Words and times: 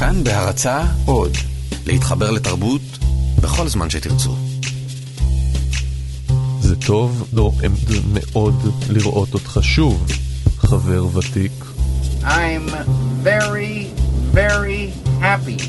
כאן 0.00 0.24
בהרצה 0.24 0.82
עוד, 1.04 1.36
להתחבר 1.86 2.30
לתרבות 2.30 2.80
בכל 3.40 3.68
זמן 3.68 3.90
שתרצו. 3.90 4.36
זה 6.60 6.76
טוב, 6.76 7.28
לא, 7.32 7.52
זה 7.88 7.98
מאוד 8.12 8.54
לראות 8.88 9.34
אותך 9.34 9.58
שוב, 9.62 10.06
חבר 10.58 11.16
ותיק. 11.16 11.52
I'm 12.22 12.70
very, 13.22 13.90
very 14.32 14.92
happy 15.20 15.60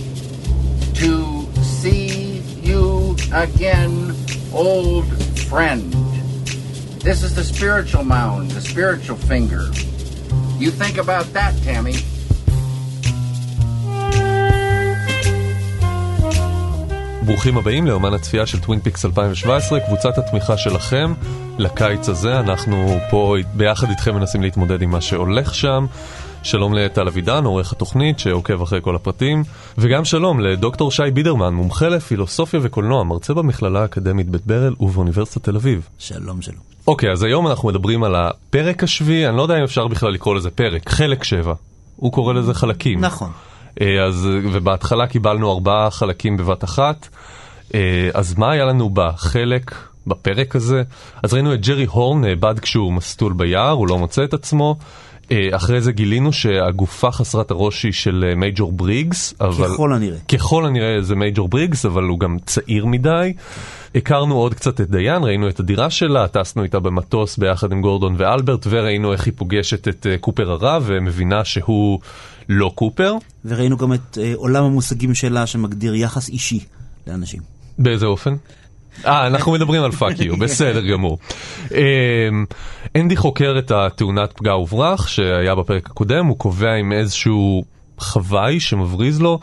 to 1.02 1.11
see 1.82 2.41
you 2.63 3.16
again, 3.34 4.16
old 4.54 5.07
friend. 5.50 5.93
This 7.04 7.20
is 7.23 7.32
the 7.36 7.43
spiritual 7.43 8.05
mound, 8.05 8.52
the 8.52 8.61
spiritual 8.61 9.18
finger. 9.32 9.63
You 10.63 10.71
think 10.82 10.98
about 11.05 11.27
that, 11.34 11.54
Tammy. 11.68 11.98
ברוכים 17.25 17.57
הבאים 17.57 17.88
לאומן 17.88 18.14
הצפייה 18.14 18.46
של 18.46 18.60
טווין 18.60 18.80
פיקס 18.80 19.06
2017, 19.06 19.79
קבוצת 19.79 20.18
התמיכה 20.18 20.57
שלכם 20.57 21.14
לקיץ 21.57 22.10
הזה. 22.10 22.39
אנחנו 22.39 22.98
פה 23.10 23.36
ביחד 23.54 23.89
איתכם 23.89 24.16
מנסים 24.16 24.42
להתמודד 24.42 24.82
עם 24.82 24.89
מה 24.89 25.02
שהולך 25.02 25.56
שם. 25.56 25.86
שלום 26.43 26.74
לטל 26.74 27.07
אבידן, 27.07 27.46
עורך 27.46 27.71
התוכנית 27.71 28.20
שעוקב 28.20 28.62
אחרי 28.62 28.79
כל 28.82 28.96
הפרטים, 28.96 29.43
וגם 29.78 30.06
שלום 30.06 30.39
לדוקטור 30.39 30.92
שי 30.92 31.12
בידרמן, 31.14 31.54
מומחה 31.54 31.89
לפילוסופיה 31.89 32.59
וקולנוע, 32.64 33.03
מרצה 33.03 33.34
במכללה 33.34 33.81
האקדמית 33.81 34.30
בית 34.30 34.45
ברל 34.45 34.73
ובאוניברסיטת 34.80 35.44
תל 35.44 35.56
אביב. 35.56 35.88
שלום, 35.98 36.42
שלום. 36.42 36.62
אוקיי, 36.88 37.12
אז 37.12 37.23
היום 37.23 37.48
אנחנו 37.48 37.70
מדברים 37.70 38.03
על 38.03 38.16
הפרק 38.16 38.84
השביעי, 38.84 39.28
אני 39.28 39.38
לא 39.38 39.42
יודע 39.42 39.58
אם 39.58 39.64
אפשר 39.64 39.88
בכלל 39.88 40.12
לקרוא 40.12 40.36
לזה 40.36 40.50
פרק, 40.50 40.90
חלק 40.90 41.23
שבע. 41.23 41.53
הוא 41.95 42.12
קורא 42.12 42.34
לזה 42.34 42.53
חלקים. 42.53 43.00
נכון. 43.00 43.31
אז, 43.80 44.30
ובהתחלה 44.53 45.08
קיבלנו 45.08 45.52
ארבעה 45.52 45.92
חלקים 45.92 46.38
בבת 46.38 46.64
אחת. 46.64 47.08
אז 48.14 48.38
מה 48.38 48.52
היה 48.52 48.66
לנו 48.66 48.90
בחלק, 48.94 49.76
בפרק 50.08 50.56
הזה? 50.56 50.84
אז 51.23 51.34
ראינו 51.34 51.54
את 51.54 51.62
ג'רי 51.68 51.86
הורן 51.86 52.22
נאבד 52.22 52.60
כשהוא 52.60 52.94
מסטול 52.94 53.34
ביער, 53.34 53.72
הוא 53.72 53.88
לא 53.88 53.98
מוצא 53.98 54.23
את 54.23 54.34
עצמו. 54.34 54.76
אחרי 55.52 55.82
זה 55.82 55.92
גילינו 55.92 56.34
שהגופה 56.34 57.12
חסרת 57.12 57.52
הראש 57.52 57.84
היא 57.84 57.92
של 57.92 58.34
מייג'ור 58.36 58.72
בריגס. 58.72 59.34
אבל... 59.42 59.68
ככל 59.68 59.94
הנראה. 59.94 60.18
ככל 60.32 60.66
הנראה 60.66 61.02
זה 61.02 61.16
מייג'ור 61.16 61.50
בריגס, 61.50 61.86
אבל 61.86 62.04
הוא 62.04 62.20
גם 62.20 62.38
צעיר 62.46 62.86
מדי. 62.86 63.34
הכרנו 63.96 64.36
עוד 64.36 64.54
קצת 64.54 64.82
את 64.82 64.90
דיין, 64.90 65.23
ראינו 65.23 65.50
את 65.50 65.60
הדירה 65.60 65.90
שלה, 65.90 66.28
טסנו 66.28 66.64
איתה 66.64 66.80
במטוס 66.80 67.38
ביחד 67.38 67.72
עם 67.72 67.82
גורדון 67.82 68.16
ואלברט, 68.18 68.68
וראינו 68.70 69.14
איך 69.14 69.26
היא 69.26 69.34
פוגשת 69.38 69.88
את 69.88 70.08
קופר 70.22 70.52
הרע 70.52 70.80
ומבינה 70.84 71.45
שהוא 71.45 72.00
לא 72.50 72.72
קופר. 72.76 73.14
וראינו 73.45 73.78
גם 73.78 73.94
את 73.94 74.18
עולם 74.36 74.64
המושגים 74.64 75.14
שלה 75.14 75.48
שמגדיר 75.48 75.95
יחס 75.95 76.30
אישי 76.30 76.60
לאנשים. 77.08 77.42
באיזה 77.78 78.06
אופן? 78.06 78.36
אה, 79.06 79.28
אנחנו 79.28 79.52
מדברים 79.52 79.84
על 79.84 79.92
fuck 79.92 80.20
you, 80.20 80.38
בסדר 80.38 80.81
גמור. 80.81 81.17
אנדי 82.95 83.16
חוקר 83.16 83.56
את 83.59 83.72
התאונת 83.72 84.33
פגע 84.33 84.56
וברח 84.56 85.08
שהיה 85.08 85.56
בפרק 85.56 85.89
הקודם, 85.89 86.25
הוא 86.25 86.38
קובע 86.38 86.73
עם 86.73 86.92
איזשהו 86.92 87.64
חוואי 87.98 88.59
שמבריז 88.59 89.22
לו. 89.22 89.39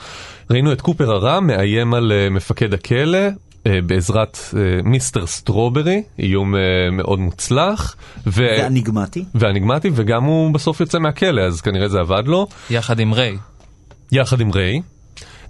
ראינו 0.50 0.72
את 0.72 0.80
קופר 0.80 1.10
הרע 1.10 1.40
מאיים 1.40 1.94
על 1.94 2.12
מפקד 2.30 2.74
הכלא. 2.74 3.18
בעזרת 3.86 4.38
מיסטר 4.84 5.26
סטרוברי, 5.26 6.02
איום 6.18 6.54
מאוד 6.92 7.18
מוצלח. 7.18 7.96
ו... 8.26 8.46
ואניגמטי. 8.58 9.24
ואניגמטי, 9.34 9.90
וגם 9.94 10.24
הוא 10.24 10.54
בסוף 10.54 10.80
יוצא 10.80 10.98
מהכלא, 10.98 11.40
אז 11.40 11.60
כנראה 11.60 11.88
זה 11.88 12.00
עבד 12.00 12.22
לו. 12.26 12.46
יחד 12.70 13.00
עם 13.00 13.12
ריי. 13.12 13.36
יחד 14.12 14.40
עם 14.40 14.52
ריי. 14.52 14.80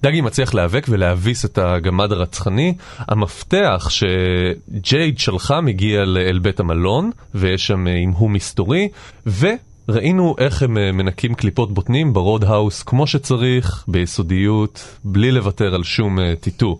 דגי 0.02 0.20
מצליח 0.20 0.54
להיאבק 0.54 0.86
ולהביס 0.88 1.44
את 1.44 1.58
הגמד 1.58 2.12
הרצחני. 2.12 2.74
המפתח 2.98 3.88
שג'ייד 3.90 5.18
שלחה 5.18 5.60
מגיע 5.60 6.02
אל 6.02 6.38
בית 6.42 6.60
המלון, 6.60 7.10
ויש 7.34 7.66
שם 7.66 7.86
הימהום 7.86 8.32
מסתורי, 8.32 8.88
וראינו 9.26 10.34
איך 10.38 10.62
הם 10.62 10.74
מנקים 10.74 11.34
קליפות 11.34 11.74
בוטנים 11.74 12.12
ברוד 12.12 12.44
האוס 12.44 12.82
כמו 12.82 13.06
שצריך, 13.06 13.84
ביסודיות, 13.88 14.88
בלי 15.04 15.32
לוותר 15.32 15.74
על 15.74 15.84
שום 15.84 16.18
טאטוא. 16.40 16.78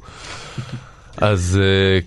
אז 1.17 1.61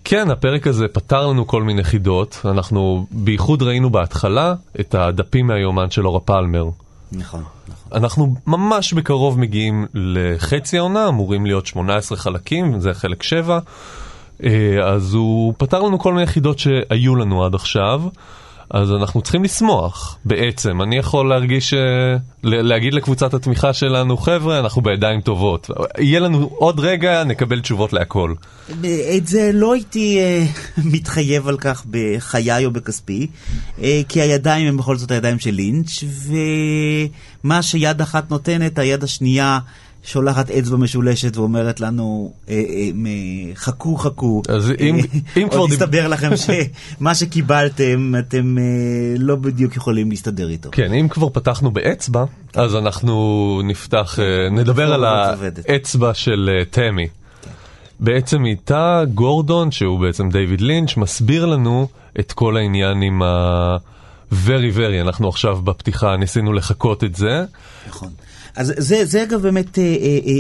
כן, 0.03 0.31
הפרק 0.31 0.67
הזה 0.67 0.87
פתר 0.87 1.27
לנו 1.27 1.47
כל 1.47 1.63
מיני 1.63 1.83
חידות. 1.83 2.41
אנחנו 2.45 3.05
בייחוד 3.11 3.61
ראינו 3.63 3.89
בהתחלה 3.89 4.53
את 4.79 4.95
הדפים 4.95 5.47
מהיומן 5.47 5.91
של 5.91 6.07
אורה 6.07 6.19
פלמר. 6.19 6.65
נכון, 7.11 7.43
נכון. 7.67 7.97
אנחנו 7.97 8.35
ממש 8.47 8.93
בקרוב 8.93 9.39
מגיעים 9.39 9.85
לחצי 9.93 10.77
העונה, 10.77 11.07
אמורים 11.07 11.45
להיות 11.45 11.65
18 11.65 12.17
חלקים, 12.17 12.79
זה 12.79 12.93
חלק 12.93 13.23
7. 13.23 13.59
אז 14.83 15.13
הוא 15.13 15.53
פתר 15.57 15.81
לנו 15.81 15.99
כל 15.99 16.13
מיני 16.13 16.27
חידות 16.27 16.59
שהיו 16.59 17.15
לנו 17.15 17.45
עד 17.45 17.55
עכשיו. 17.55 18.01
אז 18.73 18.91
אנחנו 18.91 19.21
צריכים 19.21 19.43
לשמוח, 19.43 20.17
בעצם. 20.25 20.81
אני 20.81 20.97
יכול 20.97 21.29
להרגיש, 21.29 21.73
להגיד 22.43 22.93
לקבוצת 22.93 23.33
התמיכה 23.33 23.73
שלנו, 23.73 24.17
חבר'ה, 24.17 24.59
אנחנו 24.59 24.81
בידיים 24.81 25.21
טובות. 25.21 25.69
יהיה 25.97 26.19
לנו 26.19 26.49
עוד 26.51 26.79
רגע, 26.79 27.23
נקבל 27.23 27.59
תשובות 27.59 27.93
להכל. 27.93 28.33
את 29.17 29.27
זה 29.27 29.51
לא 29.53 29.73
הייתי 29.73 30.19
uh, 30.19 30.81
מתחייב 30.93 31.47
על 31.47 31.57
כך 31.57 31.85
בחיי 31.89 32.65
או 32.65 32.71
בכספי, 32.71 33.27
כי 34.09 34.21
הידיים 34.21 34.67
הם 34.67 34.77
בכל 34.77 34.97
זאת 34.97 35.11
הידיים 35.11 35.39
של 35.39 35.51
לינץ', 35.51 36.03
ומה 37.43 37.61
שיד 37.61 38.01
אחת 38.01 38.31
נותנת, 38.31 38.79
היד 38.79 39.03
השנייה... 39.03 39.59
שולחת 40.03 40.51
אצבע 40.51 40.77
משולשת 40.77 41.37
ואומרת 41.37 41.79
לנו, 41.79 42.33
אה, 42.49 42.53
אה, 42.55 43.55
חכו 43.55 43.95
חכו, 43.95 44.41
אז 44.49 44.71
אם, 44.79 44.95
אה, 44.95 45.41
אם 45.41 45.49
כבר... 45.49 45.59
עוד 45.59 45.71
יסתבר 45.71 46.07
לכם 46.07 46.31
שמה 46.37 47.15
שקיבלתם 47.15 48.13
אתם 48.19 48.55
לא 49.17 49.35
בדיוק 49.35 49.75
יכולים 49.75 50.09
להסתדר 50.09 50.49
איתו. 50.49 50.69
כן, 50.71 50.93
אם 50.93 51.07
כבר 51.07 51.29
פתחנו 51.29 51.71
באצבע, 51.71 52.25
אז 52.53 52.75
אנחנו 52.75 53.61
נפתח, 53.63 54.19
נדבר 54.51 54.93
על 54.93 55.05
האצבע 55.05 56.13
של 56.13 56.49
תמי. 56.69 57.07
בעצם 57.99 58.45
איתה 58.45 59.03
גורדון, 59.13 59.71
שהוא 59.71 59.99
בעצם 59.99 60.29
דיוויד 60.29 60.61
לינץ', 60.61 60.97
מסביר 60.97 61.45
לנו 61.45 61.87
את 62.19 62.31
כל 62.31 62.57
העניין 62.57 63.01
עם 63.01 63.21
ה... 63.21 63.77
very 64.31 64.75
very, 64.75 65.01
אנחנו 65.01 65.29
עכשיו 65.29 65.61
בפתיחה 65.61 66.17
ניסינו 66.17 66.53
לחקות 66.53 67.03
את 67.03 67.15
זה. 67.15 67.45
נכון. 67.87 68.09
אז 68.55 68.73
זה, 68.77 69.05
זה 69.05 69.23
אגב 69.23 69.41
באמת, 69.41 69.79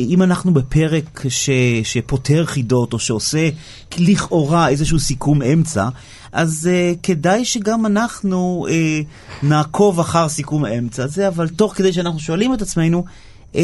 אם 0.09 0.21
אנחנו 0.21 0.53
בפרק 0.53 1.23
ש, 1.29 1.49
שפותר 1.83 2.45
חידות 2.45 2.93
או 2.93 2.99
שעושה 2.99 3.49
לכאורה 3.97 4.69
איזשהו 4.69 4.99
סיכום 4.99 5.41
אמצע, 5.41 5.89
אז 6.31 6.69
uh, 6.71 6.97
כדאי 7.03 7.45
שגם 7.45 7.85
אנחנו 7.85 8.65
uh, 8.67 9.45
נעקוב 9.45 9.99
אחר 9.99 10.29
סיכום 10.29 10.65
האמצע 10.65 11.03
הזה, 11.03 11.27
אבל 11.27 11.47
תוך 11.47 11.73
כדי 11.73 11.93
שאנחנו 11.93 12.19
שואלים 12.19 12.53
את 12.53 12.61
עצמנו, 12.61 13.03
uh, 13.53 13.57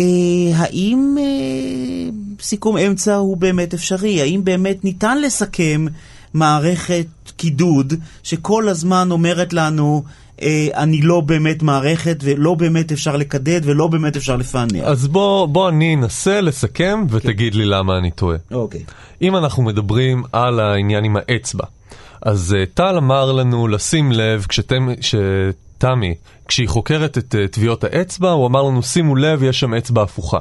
האם 0.56 1.16
uh, 1.18 2.44
סיכום 2.44 2.78
אמצע 2.78 3.16
הוא 3.16 3.38
באמת 3.38 3.74
אפשרי? 3.74 4.22
האם 4.22 4.42
באמת 4.44 4.84
ניתן 4.84 5.22
לסכם 5.22 5.86
מערכת 6.34 7.08
קידוד 7.38 7.94
שכל 8.24 8.70
הזמן 8.70 9.12
אומרת 9.12 9.54
לנו, 9.54 10.04
אה, 10.06 10.12
אני 10.74 11.02
לא 11.02 11.22
באמת 11.22 11.64
מערכת 11.64 12.18
ולא 12.22 12.54
באמת 12.54 12.92
אפשר 12.92 13.16
לקדד 13.16 13.62
ולא 13.64 13.88
באמת 13.88 14.16
אפשר 14.16 14.36
לפענח. 14.36 14.84
אז 14.84 15.08
בוא, 15.08 15.46
בוא 15.46 15.70
אני 15.70 15.96
אנסה 15.96 16.42
לסכם 16.42 17.06
ותגיד 17.10 17.54
okay. 17.54 17.58
לי 17.58 17.66
למה 17.66 17.98
אני 17.98 18.12
טועה. 18.12 18.38
אוקיי. 18.52 18.84
אם 19.22 19.36
אנחנו 19.36 19.64
מדברים 19.64 20.24
על 20.32 20.60
העניין 20.60 21.04
עם 21.04 21.18
האצבע, 21.18 21.66
אז 22.22 22.56
uh, 22.58 22.70
טל 22.74 22.98
אמר 22.98 23.32
לנו 23.32 23.68
לשים 23.68 24.12
לב 24.12 24.46
כשתם, 24.50 24.88
שתמי, 25.02 26.16
כשהיא 26.48 26.70
חוקרת 26.70 27.18
את 27.18 27.36
uh, 27.36 27.52
טביעות 27.52 27.84
האצבע, 27.84 28.32
הוא 28.32 28.48
אמר 28.48 28.64
לנו 28.64 28.84
שימו 28.84 29.16
לב, 29.16 29.44
יש 29.44 29.60
שם 29.60 29.74
אצבע 29.74 30.04
הפוכה. 30.04 30.40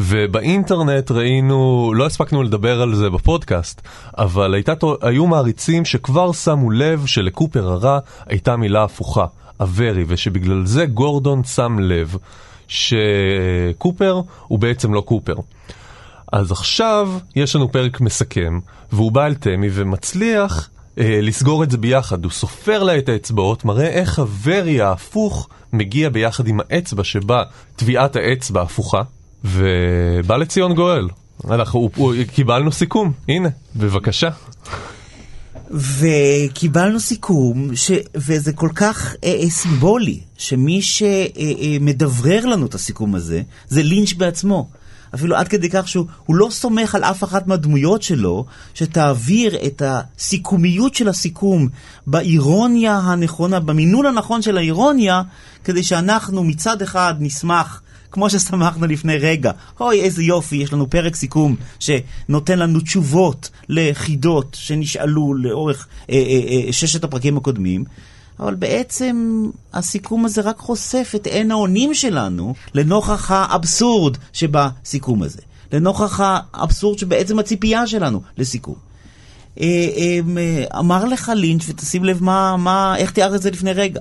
ובאינטרנט 0.00 1.10
ראינו, 1.10 1.92
לא 1.94 2.06
הספקנו 2.06 2.42
לדבר 2.42 2.82
על 2.82 2.94
זה 2.94 3.10
בפודקאסט, 3.10 3.82
אבל 4.18 4.54
הייתה, 4.54 4.72
היו 5.00 5.26
מעריצים 5.26 5.84
שכבר 5.84 6.32
שמו 6.32 6.70
לב 6.70 7.06
שלקופר 7.06 7.68
הרע 7.68 7.98
הייתה 8.26 8.56
מילה 8.56 8.84
הפוכה, 8.84 9.26
אברי, 9.60 10.04
ושבגלל 10.08 10.66
זה 10.66 10.86
גורדון 10.86 11.44
שם 11.44 11.78
לב 11.78 12.16
שקופר 12.68 14.20
הוא 14.46 14.58
בעצם 14.58 14.94
לא 14.94 15.00
קופר. 15.00 15.34
אז 16.32 16.52
עכשיו 16.52 17.10
יש 17.36 17.56
לנו 17.56 17.72
פרק 17.72 18.00
מסכם, 18.00 18.58
והוא 18.92 19.12
בא 19.12 19.26
אל 19.26 19.34
תמי 19.34 19.68
ומצליח 19.72 20.70
אה, 20.98 21.18
לסגור 21.22 21.64
את 21.64 21.70
זה 21.70 21.78
ביחד. 21.78 22.24
הוא 22.24 22.32
סופר 22.32 22.82
לה 22.82 22.98
את 22.98 23.08
האצבעות, 23.08 23.64
מראה 23.64 23.86
איך 23.86 24.18
הוורי 24.18 24.80
ההפוך 24.80 25.48
מגיע 25.72 26.08
ביחד 26.08 26.48
עם 26.48 26.60
האצבע 26.60 27.04
שבה 27.04 27.42
טביעת 27.76 28.16
האצבע 28.16 28.62
הפוכה, 28.62 29.02
ובא 29.44 30.36
לציון 30.36 30.74
גואל. 30.74 31.08
אנחנו 31.50 31.90
קיבלנו 32.34 32.72
סיכום, 32.72 33.12
הנה, 33.28 33.48
בבקשה. 33.76 34.28
וקיבלנו 35.70 37.00
סיכום, 37.00 37.76
ש... 37.76 37.90
וזה 38.14 38.52
כל 38.52 38.68
כך 38.74 39.14
אה, 39.24 39.36
אה, 39.42 39.50
סימבולי, 39.50 40.20
שמי 40.38 40.82
שמדברר 40.82 42.38
אה, 42.38 42.44
אה, 42.44 42.50
לנו 42.50 42.66
את 42.66 42.74
הסיכום 42.74 43.14
הזה, 43.14 43.42
זה 43.68 43.82
לינץ' 43.82 44.12
בעצמו. 44.12 44.68
אפילו 45.14 45.36
עד 45.36 45.48
כדי 45.48 45.70
כך 45.70 45.88
שהוא 45.88 46.06
לא 46.28 46.48
סומך 46.50 46.94
על 46.94 47.04
אף 47.04 47.24
אחת 47.24 47.46
מהדמויות 47.46 48.02
שלו, 48.02 48.44
שתעביר 48.74 49.56
את 49.66 49.82
הסיכומיות 49.84 50.94
של 50.94 51.08
הסיכום 51.08 51.68
באירוניה 52.06 52.98
הנכונה, 52.98 53.60
במינון 53.60 54.06
הנכון 54.06 54.42
של 54.42 54.58
האירוניה, 54.58 55.22
כדי 55.64 55.82
שאנחנו 55.82 56.44
מצד 56.44 56.82
אחד 56.82 57.14
נשמח 57.18 57.82
כמו 58.10 58.30
ששמחנו 58.30 58.86
לפני 58.86 59.16
רגע. 59.16 59.50
אוי, 59.80 60.00
איזה 60.00 60.22
יופי, 60.22 60.56
יש 60.56 60.72
לנו 60.72 60.90
פרק 60.90 61.16
סיכום 61.16 61.56
שנותן 61.78 62.58
לנו 62.58 62.80
תשובות 62.80 63.50
לחידות 63.68 64.56
שנשאלו 64.60 65.34
לאורך 65.34 65.88
אה, 66.10 66.14
אה, 66.14 66.66
אה, 66.66 66.72
ששת 66.72 67.04
הפרקים 67.04 67.36
הקודמים. 67.36 67.84
אבל 68.40 68.54
בעצם 68.54 69.44
הסיכום 69.74 70.24
הזה 70.24 70.40
רק 70.40 70.58
חושף 70.58 71.12
את 71.16 71.26
עין 71.26 71.50
האונים 71.50 71.94
שלנו 71.94 72.54
לנוכח 72.74 73.30
האבסורד 73.30 74.16
שבסיכום 74.32 75.22
הזה. 75.22 75.40
לנוכח 75.72 76.20
האבסורד 76.22 76.98
שבעצם 76.98 77.38
הציפייה 77.38 77.86
שלנו 77.86 78.22
לסיכום. 78.38 78.74
אה, 79.60 79.88
אה, 79.96 80.78
אמר 80.78 81.04
לך 81.04 81.32
לינץ', 81.34 81.64
ותשים 81.68 82.04
לב 82.04 82.22
מה, 82.22 82.56
מה, 82.56 82.96
איך 82.96 83.10
תיארת 83.10 83.34
את 83.34 83.42
זה 83.42 83.50
לפני 83.50 83.72
רגע. 83.72 84.00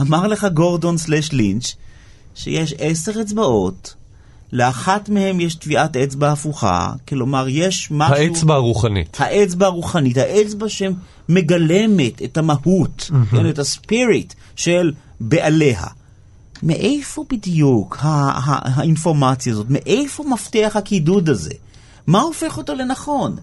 אמר 0.00 0.26
לך 0.26 0.46
גורדון 0.54 0.98
סלאש 0.98 1.32
לינץ', 1.32 1.74
שיש 2.36 2.74
עשר 2.78 3.20
אצבעות, 3.20 3.94
לאחת 4.52 5.08
מהן 5.08 5.40
יש 5.40 5.54
טביעת 5.54 5.96
אצבע 5.96 6.32
הפוכה, 6.32 6.92
כלומר 7.08 7.46
יש 7.48 7.88
משהו... 7.90 8.14
האצבע 8.14 8.54
הרוחנית. 8.54 9.16
האצבע 9.20 9.66
הרוחנית, 9.66 10.16
האצבע 10.18 10.66
שמגלמת 10.68 12.22
את 12.22 12.36
המהות, 12.36 13.10
mm-hmm. 13.10 13.36
כן, 13.36 13.48
את 13.48 13.58
הספיריט 13.58 14.34
של 14.56 14.92
בעליה. 15.20 15.84
מאיפה 16.62 17.24
בדיוק 17.30 17.96
האינפורמציה 18.00 19.52
הזאת? 19.52 19.66
מאיפה 19.70 20.24
מפתח 20.24 20.72
הקידוד 20.74 21.28
הזה? 21.28 21.54
מה 22.06 22.20
הופך 22.20 22.58
אותו 22.58 22.74
לנכון? 22.74 23.36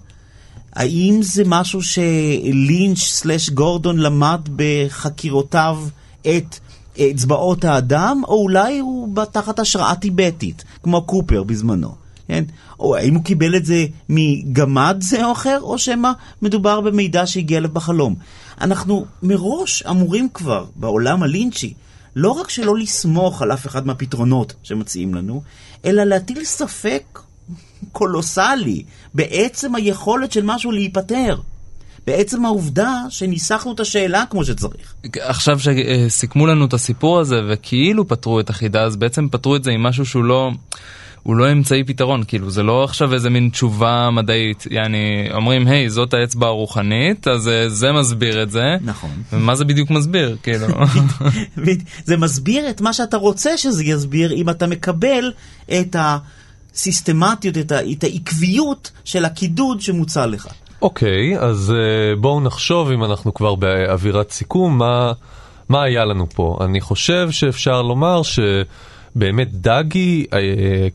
האם 0.74 1.19
זה 1.22 1.44
משהו 1.46 1.81
שלינץ' 1.81 3.00
סלש 3.00 3.50
גורדון 3.50 3.98
למד 3.98 4.42
בחקירותיו 4.56 5.80
את 6.22 6.60
אצבעות 7.00 7.66
האדם, 7.66 8.22
או 8.28 8.42
אולי 8.42 8.80
הוא 8.80 9.25
תחת 9.31 9.60
השראה 9.60 9.95
טיבטית, 9.95 10.63
כמו 10.84 11.01
קופר 11.01 11.44
בזמנו. 11.44 11.95
כן? 12.28 12.44
או 12.80 12.95
האם 12.95 13.16
הוא 13.16 13.24
קיבל 13.24 13.56
את 13.56 13.66
זה 13.66 13.86
מגמד 14.10 14.98
זה 15.00 15.25
או 15.25 15.31
אחר, 15.31 15.60
או 15.62 15.78
שמא 15.78 16.12
מדובר 16.42 16.81
במידע 16.81 17.25
שהגיע 17.25 17.57
אליו 17.57 17.69
בחלום. 17.69 18.16
אנחנו 18.62 19.06
מראש 19.24 19.84
אמורים 19.90 20.30
כבר, 20.34 20.66
בעולם 20.75 21.24
הלינצ'י, 21.24 21.74
לא 22.16 22.31
רק 22.31 22.50
שלא 22.50 22.78
לסמוך 22.78 23.42
על 23.42 23.54
אף 23.54 23.68
אחד 23.68 23.88
מהפתרונות 23.88 24.54
שמציעים 24.63 25.16
לנו, 25.16 25.42
אלא 25.86 26.04
להטיל 26.04 26.44
ספק 26.44 27.19
קולוסלי 27.92 28.84
בעצם 29.13 29.75
היכולת 29.75 30.31
של 30.31 30.44
משהו 30.44 30.72
להיפטר. 30.72 31.39
בעצם 32.08 32.46
העובדה 32.46 32.94
שניסחנו 33.10 33.74
את 33.74 33.80
השאלה 33.80 34.24
כמו 34.30 34.46
שצריך. 34.46 34.94
עכשיו 35.20 35.60
שסיכמו 35.60 36.48
לנו 36.48 36.66
את 36.66 36.74
הסיפור 36.74 37.20
הזה 37.20 37.42
וכאילו 37.50 38.08
פתרו 38.08 38.40
את 38.40 38.50
החידה, 38.50 38.84
אז 38.84 38.96
בעצם 38.96 39.28
פתרו 39.30 39.56
את 39.56 39.64
זה 39.64 39.72
עם 39.72 39.84
משהו 39.84 40.06
שהוא 40.06 40.24
לא... 40.24 40.52
הוא 41.24 41.36
לא 41.36 41.52
אמצעי 41.52 41.84
פתרון, 41.84 42.24
כאילו 42.28 42.50
זה 42.50 42.64
לא 42.64 42.84
עכשיו 42.84 43.14
איזה 43.14 43.30
מין 43.30 43.50
תשובה 43.50 44.10
מדעית, 44.12 44.68
יעני 44.72 45.28
אומרים 45.34 45.68
היי 45.68 45.90
זאת 45.90 46.14
האצבע 46.14 46.48
הרוחנית, 46.48 47.28
אז 47.28 47.48
אה, 47.48 47.70
זה 47.70 47.92
מסביר 47.92 48.44
את 48.44 48.52
זה. 48.52 48.64
נכון. 48.82 49.10
ומה 49.34 49.56
זה 49.56 49.66
בדיוק 49.66 49.90
מסביר, 49.90 50.38
כאילו. 50.44 50.68
זה 52.06 52.18
מסביר 52.18 52.70
את 52.70 52.82
מה 52.82 52.94
שאתה 52.94 53.18
רוצה 53.18 53.58
שזה 53.58 53.84
יסביר 53.84 54.34
אם 54.34 54.50
אתה 54.50 54.68
מקבל 54.68 55.32
את 55.80 55.96
הסיסטמטיות, 56.00 57.58
את, 57.58 57.72
ה, 57.72 57.92
את 57.92 58.04
העקביות 58.04 58.92
של 59.06 59.26
הקידוד 59.26 59.82
שמוצע 59.82 60.26
לך. 60.26 60.48
אוקיי, 60.84 61.40
אז 61.40 61.74
uh, 61.76 62.20
בואו 62.20 62.40
נחשוב 62.40 62.92
אם 62.92 63.04
אנחנו 63.04 63.34
כבר 63.34 63.56
באווירת 63.56 64.32
סיכום, 64.32 64.78
מה, 64.78 65.12
מה 65.70 65.84
היה 65.84 66.06
לנו 66.06 66.30
פה. 66.30 66.58
אני 66.62 66.82
חושב 66.82 67.32
שאפשר 67.32 67.82
לומר 67.82 68.22
שבאמת 68.24 69.52
דאגי, 69.52 70.26
uh, 70.30 70.36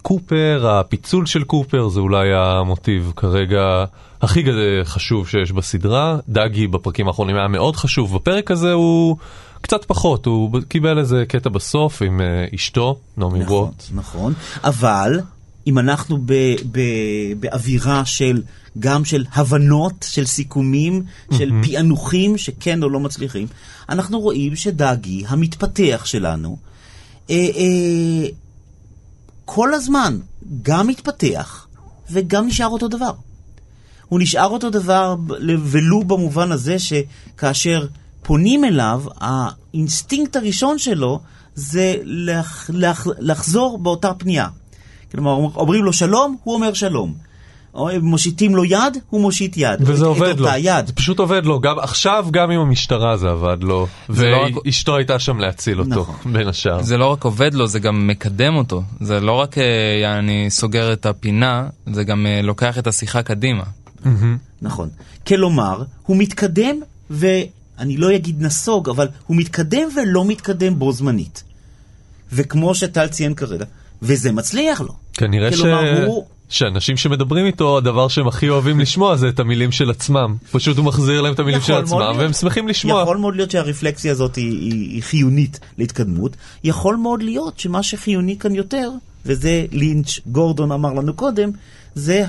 קופר, 0.02 0.68
הפיצול 0.70 1.26
של 1.26 1.44
קופר 1.44 1.88
זה 1.88 2.00
אולי 2.00 2.28
המוטיב 2.34 3.12
כרגע 3.16 3.84
הכי 4.22 4.44
חשוב 4.84 5.28
שיש 5.28 5.52
בסדרה. 5.52 6.18
דאגי 6.28 6.66
בפרקים 6.66 7.08
האחרונים 7.08 7.36
היה 7.36 7.48
מאוד 7.48 7.76
חשוב, 7.76 8.14
בפרק 8.14 8.50
הזה 8.50 8.72
הוא... 8.72 9.16
קצת 9.60 9.84
פחות, 9.84 10.26
הוא 10.26 10.50
קיבל 10.68 10.98
איזה 10.98 11.24
קטע 11.28 11.50
בסוף 11.50 12.02
עם 12.02 12.20
uh, 12.20 12.54
אשתו, 12.54 12.98
נעמי 13.16 13.38
נכון, 13.38 13.56
ווט. 13.56 13.84
נכון, 13.94 14.32
אבל 14.64 15.20
אם 15.66 15.78
אנחנו 15.78 16.18
ב, 16.26 16.32
ב, 16.72 16.80
באווירה 17.40 18.04
של 18.04 18.42
גם 18.78 19.04
של 19.04 19.24
הבנות, 19.32 20.06
של 20.08 20.26
סיכומים, 20.26 21.02
של 21.32 21.50
mm-hmm. 21.50 21.66
פענוחים 21.66 22.38
שכן 22.38 22.82
או 22.82 22.88
לא 22.88 23.00
מצליחים, 23.00 23.46
אנחנו 23.88 24.20
רואים 24.20 24.56
שדאגי, 24.56 25.24
המתפתח 25.28 26.02
שלנו, 26.04 26.56
אה, 27.30 27.34
אה, 27.34 28.28
כל 29.44 29.74
הזמן 29.74 30.18
גם 30.62 30.86
מתפתח 30.86 31.66
וגם 32.10 32.46
נשאר 32.46 32.68
אותו 32.68 32.88
דבר. 32.88 33.12
הוא 34.08 34.20
נשאר 34.20 34.46
אותו 34.46 34.70
דבר 34.70 35.16
ולו 35.64 36.04
במובן 36.04 36.52
הזה 36.52 36.76
שכאשר 36.78 37.86
פונים 38.22 38.64
אליו, 38.64 39.02
האינסטינקט 39.20 40.36
הראשון 40.36 40.78
שלו 40.78 41.20
זה 41.54 41.94
לח, 42.04 42.70
לח, 42.72 43.06
לחזור 43.18 43.78
באותה 43.78 44.14
פנייה. 44.14 44.48
כלומר, 45.12 45.32
אומרים 45.32 45.84
לו 45.84 45.92
שלום, 45.92 46.36
הוא 46.44 46.54
אומר 46.54 46.72
שלום. 46.72 47.27
מושיטים 48.02 48.56
לו 48.56 48.64
יד, 48.64 48.98
הוא 49.10 49.20
מושיט 49.20 49.56
יד. 49.56 49.78
וזה 49.80 50.04
את, 50.04 50.08
עובד 50.08 50.28
את 50.28 50.40
לו. 50.40 50.48
יד. 50.58 50.86
זה 50.86 50.92
פשוט 50.92 51.18
עובד 51.18 51.44
לו. 51.44 51.60
גם, 51.60 51.78
עכשיו 51.78 52.26
גם 52.30 52.50
עם 52.50 52.60
המשטרה 52.60 53.16
זה 53.16 53.28
עבד 53.28 53.62
לו. 53.62 53.86
ואשתו 54.08 54.92
לא 54.92 54.96
רק... 54.96 54.98
הייתה 54.98 55.18
שם 55.18 55.38
להציל 55.38 55.80
אותו, 55.80 55.90
נכון. 55.90 56.32
בין 56.32 56.48
השאר. 56.48 56.82
זה 56.82 56.96
לא 56.96 57.06
רק 57.06 57.24
עובד 57.24 57.54
לו, 57.54 57.66
זה 57.66 57.78
גם 57.78 58.06
מקדם 58.06 58.54
אותו. 58.54 58.82
זה 59.00 59.20
לא 59.20 59.32
רק 59.32 59.58
אה, 59.58 60.18
אני 60.18 60.46
סוגר 60.50 60.92
את 60.92 61.06
הפינה, 61.06 61.66
זה 61.92 62.04
גם 62.04 62.26
אה, 62.26 62.42
לוקח 62.42 62.78
את 62.78 62.86
השיחה 62.86 63.22
קדימה. 63.22 63.62
Mm-hmm. 63.62 64.08
נכון. 64.62 64.88
כלומר, 65.26 65.82
הוא 66.06 66.16
מתקדם, 66.16 66.76
ואני 67.10 67.96
לא 67.96 68.14
אגיד 68.16 68.42
נסוג, 68.42 68.88
אבל 68.88 69.08
הוא 69.26 69.36
מתקדם 69.36 69.88
ולא 69.96 70.24
מתקדם 70.24 70.78
בו 70.78 70.92
זמנית. 70.92 71.42
וכמו 72.32 72.74
שטל 72.74 73.08
ציין 73.08 73.34
כרגע, 73.34 73.64
וזה 74.02 74.32
מצליח 74.32 74.80
לו. 74.80 74.94
כנראה 75.18 75.50
כלומר, 75.50 75.96
ש... 75.96 76.06
הוא... 76.06 76.26
שאנשים 76.48 76.96
שמדברים 76.96 77.46
איתו, 77.46 77.78
הדבר 77.78 78.08
שהם 78.08 78.28
הכי 78.28 78.48
אוהבים 78.48 78.80
לשמוע 78.80 79.16
זה 79.16 79.28
את 79.28 79.40
המילים 79.40 79.72
של 79.72 79.90
עצמם. 79.90 80.36
פשוט 80.50 80.76
הוא 80.76 80.84
מחזיר 80.84 81.20
להם 81.20 81.34
את 81.34 81.38
המילים 81.38 81.60
של 81.60 81.72
עצמם, 81.72 81.98
להיות, 81.98 82.16
והם 82.16 82.32
שמחים 82.32 82.68
לשמוע. 82.68 83.02
יכול 83.02 83.16
מאוד 83.16 83.36
להיות 83.36 83.50
שהרפלקסיה 83.50 84.12
הזאת 84.12 84.36
היא, 84.36 84.50
היא, 84.50 84.90
היא 84.90 85.02
חיונית 85.02 85.60
להתקדמות. 85.78 86.36
יכול 86.64 86.96
מאוד 86.96 87.22
להיות 87.22 87.58
שמה 87.58 87.82
שחיוני 87.82 88.38
כאן 88.38 88.54
יותר, 88.54 88.90
וזה 89.26 89.66
לינץ' 89.72 90.18
גורדון 90.26 90.72
אמר 90.72 90.92
לנו 90.92 91.14
קודם, 91.14 91.50
זה 91.94 92.24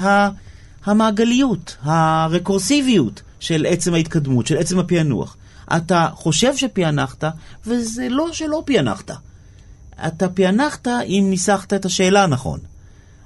המעגליות, 0.86 1.78
הרקורסיביות 1.82 3.22
של 3.40 3.66
עצם 3.70 3.94
ההתקדמות, 3.94 4.48
של 4.48 4.58
עצם 4.58 4.80
הפענוח. 4.80 5.38
אתה 5.78 6.08
חושב 6.14 6.58
שפענחת, 6.58 7.24
וזה 7.68 8.08
לא 8.10 8.28
שלא 8.32 8.64
פענחת. 8.66 9.12
אתה 10.08 10.30
פענחת 10.30 10.88
אם 10.88 11.28
ניסחת 11.30 11.74
את 11.74 11.86
השאלה 11.86 12.28
נכון. 12.28 12.60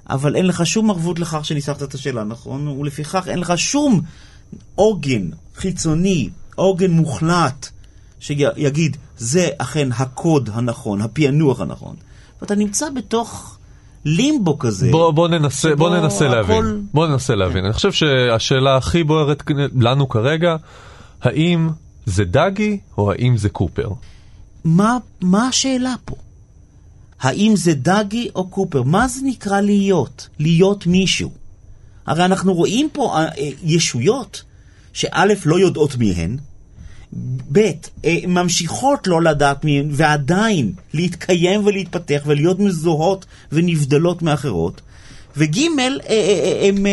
אבל 0.09 0.35
אין 0.35 0.47
לך 0.47 0.65
שום 0.65 0.89
ערבות 0.89 1.19
לכך 1.19 1.45
שניסחת 1.45 1.83
את 1.83 1.93
השאלה 1.93 2.23
נכון, 2.23 2.67
ולפיכך 2.67 3.27
אין 3.27 3.39
לך 3.39 3.53
שום 3.57 4.01
עוגן 4.75 5.29
חיצוני, 5.55 6.29
עוגן 6.55 6.91
מוחלט, 6.91 7.69
שיגיד, 8.19 8.97
זה 9.17 9.47
אכן 9.57 9.89
הקוד 9.91 10.49
הנכון, 10.53 11.01
הפענוח 11.01 11.61
הנכון. 11.61 11.95
ואתה 12.41 12.55
נמצא 12.55 12.89
בתוך 12.89 13.57
לימבו 14.05 14.59
כזה. 14.59 14.91
בוא, 14.91 15.11
בוא, 15.11 15.27
ננסה, 15.27 15.75
בוא 15.75 15.97
ננסה 15.97 16.25
הכל... 16.25 16.35
להבין. 16.35 16.85
בוא 16.93 17.07
ננסה 17.07 17.35
להבין. 17.35 17.57
כן. 17.57 17.65
אני 17.65 17.73
חושב 17.73 17.91
שהשאלה 17.91 18.77
הכי 18.77 19.03
בוערת 19.03 19.43
לנו 19.79 20.09
כרגע, 20.09 20.55
האם 21.21 21.69
זה 22.05 22.25
דאגי 22.25 22.79
או 22.97 23.11
האם 23.11 23.37
זה 23.37 23.49
קופר? 23.49 23.89
מה, 24.65 24.97
מה 25.21 25.47
השאלה 25.47 25.95
פה? 26.05 26.15
האם 27.23 27.53
זה 27.55 27.73
דאגי 27.73 28.29
או 28.35 28.47
קופר? 28.47 28.83
מה 28.83 29.07
זה 29.07 29.19
נקרא 29.23 29.61
להיות? 29.61 30.27
להיות 30.39 30.87
מישהו. 30.87 31.31
הרי 32.05 32.25
אנחנו 32.25 32.53
רואים 32.53 32.89
פה 32.93 33.15
אה, 33.15 33.27
אה, 33.37 33.49
ישויות 33.63 34.43
שא' 34.93 35.25
לא 35.45 35.59
יודעות 35.59 35.95
מי 35.95 36.11
הן, 36.11 36.37
ב' 37.51 37.71
אה, 38.05 38.17
ממשיכות 38.27 39.07
לא 39.07 39.21
לדעת 39.21 39.65
מי 39.65 39.79
הן, 39.79 39.89
ועדיין 39.91 40.71
להתקיים 40.93 41.65
ולהתפתח 41.65 42.21
ולהיות 42.25 42.59
מזוהות 42.59 43.25
ונבדלות 43.51 44.21
מאחרות, 44.21 44.81
וגם 45.37 46.85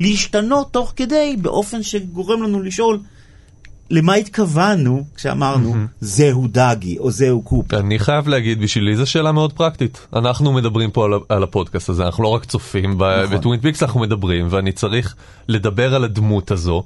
להשתנות 0.00 0.72
תוך 0.72 0.92
כדי 0.96 1.36
באופן 1.42 1.82
שגורם 1.82 2.42
לנו 2.42 2.62
לשאול 2.62 3.00
למה 3.90 4.14
התכוונו 4.14 5.04
כשאמרנו 5.16 5.74
זהו 6.00 6.46
דאגי 6.48 6.98
או 6.98 7.10
זהו 7.10 7.42
קופר. 7.42 7.78
אני 7.80 7.98
חייב 7.98 8.28
להגיד, 8.28 8.60
בשבילי 8.60 8.96
זו 8.96 9.06
שאלה 9.06 9.32
מאוד 9.32 9.52
פרקטית. 9.52 10.06
אנחנו 10.16 10.52
מדברים 10.52 10.90
פה 10.90 11.04
על, 11.04 11.12
על 11.28 11.42
הפודקאסט 11.42 11.88
הזה, 11.88 12.06
אנחנו 12.06 12.22
לא 12.22 12.28
רק 12.28 12.44
צופים, 12.44 12.90
נכון. 12.90 13.36
בטווין 13.38 13.60
פיקס 13.60 13.82
אנחנו 13.82 14.00
מדברים, 14.00 14.46
ואני 14.50 14.72
צריך 14.72 15.14
לדבר 15.48 15.94
על 15.94 16.04
הדמות 16.04 16.50
הזו, 16.50 16.82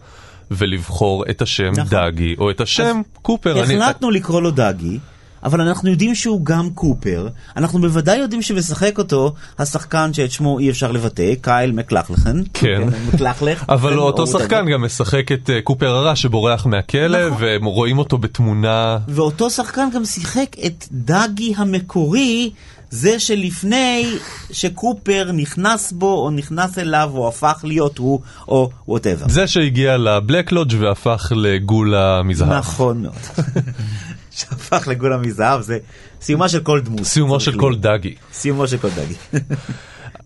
ולבחור 0.51 1.25
את 1.31 1.43
השם 1.43 1.71
נכון. 1.73 1.85
דאגי, 1.91 2.35
או 2.39 2.51
את 2.51 2.61
השם 2.61 3.01
קופר. 3.23 3.65
אני- 3.65 3.75
החלטנו 3.83 4.11
לקרוא 4.11 4.43
לו 4.43 4.51
דאגי, 4.51 4.99
אבל 5.45 5.61
אנחנו 5.61 5.91
יודעים 5.91 6.15
שהוא 6.15 6.45
גם 6.45 6.71
קופר. 6.71 7.29
אנחנו 7.57 7.81
בוודאי 7.81 8.17
יודעים 8.17 8.43
שמשחק 8.43 8.99
אותו 8.99 9.35
השחקן 9.59 10.13
שאת 10.13 10.31
שמו 10.31 10.59
אי 10.59 10.71
אפשר 10.71 10.93
לבטא, 10.93 11.33
קייל 11.41 11.73
מקלחלכן. 11.73 12.37
כן. 12.55 12.83
מקלחלך. 13.15 13.65
אבל 13.69 13.99
או- 13.99 14.03
אותו 14.03 14.23
או 14.23 14.27
שחקן. 14.27 14.67
גם 14.73 14.83
משחק 14.83 15.33
את 15.33 15.51
אה, 15.51 15.61
קופר 15.61 15.89
הרע 15.89 16.17
שבורח 16.17 16.67
מהכלא, 16.67 17.29
נכון. 17.29 17.43
והם 17.43 17.65
רואים 17.65 17.99
אותו 17.99 18.19
בתמונה 18.19 18.99
ואותו 19.09 19.51
שחקן 19.51 19.89
גם 19.95 20.05
שיחק 20.05 20.57
את 20.67 20.85
דאגי 20.93 21.55
המקורי, 21.57 22.51
זה 22.91 23.19
שלפני 23.19 24.07
שקופר 24.53 25.31
נכנס 25.33 25.93
בו, 25.93 26.25
או 26.25 26.31
נכנס 26.31 26.79
אליו, 26.79 27.11
או 27.15 27.29
הפך 27.29 27.61
להיות 27.65 27.99
הוא, 27.99 28.21
או 28.49 28.71
whatever. 28.89 29.25
זה 29.29 29.47
שהגיע 29.47 29.97
לבלק 29.97 30.53
לודג' 30.53 30.77
והפך 30.81 31.33
לגולה 31.37 32.23
מזהב. 32.23 32.53
נכון 32.53 33.03
מאוד. 33.03 33.15
שהפך 34.37 34.89
לגולה 34.89 35.17
מזהב, 35.17 35.61
זה 35.61 35.79
סיומה 36.21 36.49
של 36.49 36.61
כל 36.61 36.81
דמות. 36.81 37.03
סיומו 37.05 37.41
של. 37.41 37.59
כל 37.59 37.77
דאגי. 37.77 38.15
סיומו 38.33 38.69
של 38.69 38.79
כל 38.79 38.89
דאגי. 38.91 39.15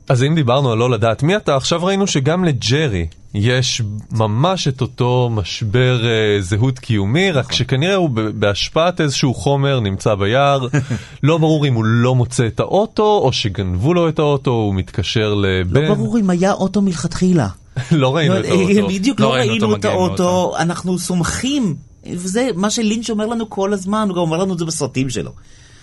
אז 0.09 0.23
אם 0.23 0.35
דיברנו 0.35 0.73
על 0.73 0.79
לא 0.79 0.91
לדעת 0.91 1.23
מי 1.23 1.37
אתה, 1.37 1.57
עכשיו 1.57 1.85
ראינו 1.85 2.07
שגם 2.07 2.45
לג'רי 2.45 3.07
יש 3.35 3.83
ממש 4.12 4.69
את 4.69 4.81
אותו 4.81 5.31
משבר 5.33 6.07
אה, 6.07 6.41
זהות 6.41 6.79
קיומי, 6.79 7.31
רק 7.31 7.53
שכנראה 7.53 7.95
הוא 7.95 8.11
בהשפעת 8.35 9.00
איזשהו 9.00 9.35
חומר 9.35 9.81
נמצא 9.81 10.15
ביער, 10.15 10.67
לא 11.23 11.38
ברור 11.38 11.67
אם 11.67 11.75
הוא 11.75 11.85
לא 11.85 12.15
מוצא 12.15 12.47
את 12.47 12.61
האוטו, 12.61 13.21
או 13.25 13.33
שגנבו 13.33 13.95
לו 13.95 14.09
את 14.09 14.19
האוטו, 14.19 14.50
הוא 14.50 14.75
מתקשר 14.75 15.35
לבן. 15.35 15.83
לא 15.83 15.95
ברור 15.95 16.19
אם 16.19 16.31
היה 16.31 16.53
אוטו 16.53 16.83
מלכתחילה. 16.83 17.49
לא 17.93 18.17
ראינו 18.17 18.35
לא, 18.35 18.41
את 18.41 18.45
האוטו. 18.45 18.88
בדיוק 18.88 19.21
לא 19.21 19.29
לא 19.29 19.35
ראינו 19.35 19.77
את 19.77 19.85
האוטו, 19.85 20.55
אנחנו 20.59 20.99
סומכים, 20.99 21.75
וזה 22.17 22.49
מה 22.55 22.71
שלינץ' 22.71 23.11
אומר 23.11 23.27
לנו 23.27 23.50
כל 23.50 23.73
הזמן, 23.73 24.09
הוא 24.09 24.17
גם 24.17 24.23
אומר 24.23 24.37
לנו 24.37 24.53
את 24.53 24.59
זה 24.59 24.65
בסרטים 24.65 25.11
שלו. 25.11 25.33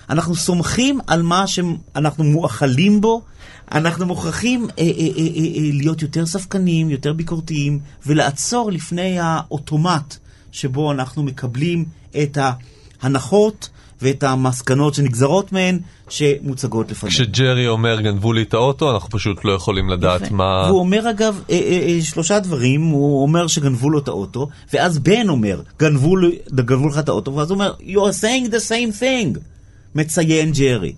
אנחנו 0.09 0.35
סומכים 0.35 0.99
על 1.07 1.21
מה 1.21 1.47
שאנחנו 1.47 2.23
מואכלים 2.23 3.01
בו, 3.01 3.21
אנחנו 3.71 4.05
מוכרחים 4.05 4.63
אה, 4.63 4.83
אה, 4.83 4.89
אה, 4.89 5.07
אה, 5.07 5.27
אה, 5.57 5.69
להיות 5.73 6.01
יותר 6.01 6.25
ספקניים, 6.25 6.89
יותר 6.89 7.13
ביקורתיים, 7.13 7.79
ולעצור 8.05 8.71
לפני 8.71 9.19
האוטומט 9.19 10.15
שבו 10.51 10.91
אנחנו 10.91 11.23
מקבלים 11.23 11.85
את 12.23 12.37
ההנחות 13.01 13.69
ואת 14.01 14.23
המסקנות 14.23 14.93
שנגזרות 14.93 15.51
מהן, 15.51 15.79
שמוצגות 16.09 16.91
לפנינו. 16.91 17.13
כשג'רי 17.13 17.67
אומר 17.67 18.01
גנבו 18.01 18.33
לי 18.33 18.41
את 18.41 18.53
האוטו, 18.53 18.91
אנחנו 18.95 19.09
פשוט 19.09 19.45
לא 19.45 19.51
יכולים 19.51 19.89
לדעת 19.89 20.21
יפה. 20.21 20.35
מה... 20.35 20.63
והוא 20.67 20.79
אומר 20.79 21.09
אגב 21.09 21.41
אה, 21.49 21.55
אה, 21.55 21.87
אה, 21.87 22.01
שלושה 22.01 22.39
דברים, 22.39 22.81
הוא 22.81 23.21
אומר 23.21 23.47
שגנבו 23.47 23.89
לו 23.89 23.99
את 23.99 24.07
האוטו, 24.07 24.47
ואז 24.73 24.99
בן 24.99 25.29
אומר, 25.29 25.61
גנבו, 25.79 26.15
לו- 26.15 26.29
גנבו 26.55 26.87
לך 26.87 26.99
את 26.99 27.09
האוטו, 27.09 27.35
ואז 27.35 27.49
הוא 27.51 27.55
אומר, 27.55 27.73
you 27.79 27.97
are 27.97 28.21
saying 28.21 28.49
the 28.51 28.69
same 28.69 29.01
thing, 29.01 29.39
מציין 29.95 30.51
ג'רי. 30.51 30.93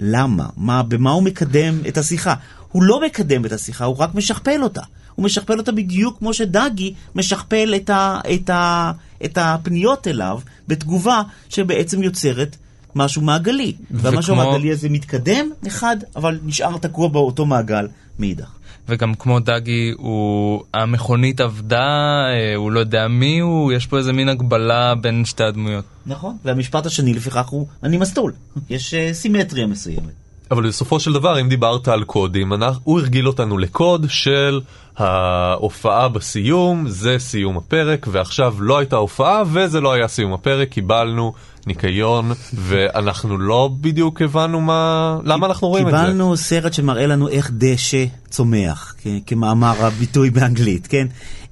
למה? 0.00 0.46
מה, 0.56 0.82
במה 0.82 1.10
הוא 1.10 1.22
מקדם 1.22 1.78
את 1.88 1.98
השיחה? 1.98 2.34
הוא 2.72 2.82
לא 2.82 3.00
מקדם 3.06 3.44
את 3.44 3.52
השיחה, 3.52 3.84
הוא 3.84 3.96
רק 3.98 4.14
משכפל 4.14 4.62
אותה. 4.62 4.82
הוא 5.18 5.24
משכפל 5.24 5.58
אותה 5.58 5.72
בדיוק 5.72 6.18
כמו 6.18 6.34
שדגי 6.34 6.94
משכפל 7.14 7.72
את, 7.76 7.90
ה, 7.90 8.20
את, 8.34 8.50
ה, 8.50 8.92
את 9.24 9.38
הפניות 9.40 10.08
אליו 10.08 10.38
בתגובה 10.68 11.22
שבעצם 11.48 12.02
יוצרת 12.02 12.56
משהו 12.94 13.22
מעגלי. 13.22 13.72
והמשהו 13.90 14.34
וכמו- 14.34 14.42
המעגלי 14.50 14.70
הזה 14.70 14.88
מתקדם, 14.88 15.50
אחד, 15.66 15.96
אבל 16.16 16.38
נשאר 16.44 16.78
תקוע 16.78 17.08
באותו 17.08 17.46
מעגל 17.46 17.86
מאידך. 18.18 18.50
וגם 18.88 19.14
כמו 19.14 19.40
דגי, 19.40 19.92
הוא, 19.96 20.62
המכונית 20.74 21.40
עבדה, 21.40 21.86
אה, 22.34 22.54
הוא 22.56 22.72
לא 22.72 22.80
יודע 22.80 23.08
מי 23.08 23.38
הוא, 23.38 23.72
יש 23.72 23.86
פה 23.86 23.98
איזה 23.98 24.12
מין 24.12 24.28
הגבלה 24.28 24.94
בין 24.94 25.24
שתי 25.24 25.44
הדמויות. 25.44 25.84
נכון. 26.06 26.36
והמשפט 26.44 26.86
השני 26.86 27.14
לפיכך 27.14 27.46
הוא, 27.46 27.66
אני 27.82 27.96
מסטול. 27.96 28.32
יש 28.70 28.94
uh, 28.94 29.14
סימטריה 29.14 29.66
מסוימת. 29.66 30.12
אבל 30.50 30.68
בסופו 30.68 31.00
של 31.00 31.12
דבר, 31.12 31.40
אם 31.40 31.48
דיברת 31.48 31.88
על 31.88 32.04
קודים, 32.04 32.52
אנחנו, 32.52 32.80
הוא 32.84 33.00
הרגיל 33.00 33.26
אותנו 33.26 33.58
לקוד 33.58 34.06
של 34.08 34.60
ההופעה 34.98 36.08
בסיום, 36.08 36.88
זה 36.88 37.16
סיום 37.18 37.56
הפרק, 37.56 38.06
ועכשיו 38.10 38.54
לא 38.58 38.78
הייתה 38.78 38.96
הופעה 38.96 39.42
וזה 39.52 39.80
לא 39.80 39.92
היה 39.92 40.08
סיום 40.08 40.32
הפרק, 40.32 40.68
קיבלנו 40.68 41.32
ניקיון, 41.66 42.32
ואנחנו 42.54 43.38
לא 43.38 43.70
בדיוק 43.80 44.22
הבנו 44.22 44.60
מה... 44.60 45.16
למה 45.24 45.46
אנחנו 45.46 45.68
רואים 45.68 45.88
את 45.88 45.92
זה? 45.92 45.98
קיבלנו 45.98 46.36
סרט 46.36 46.72
שמראה 46.72 47.06
לנו 47.06 47.28
איך 47.28 47.50
דשא 47.54 48.04
צומח, 48.30 48.94
כמאמר 49.26 49.86
הביטוי 49.86 50.30
באנגלית, 50.30 50.86
כן? 50.86 51.06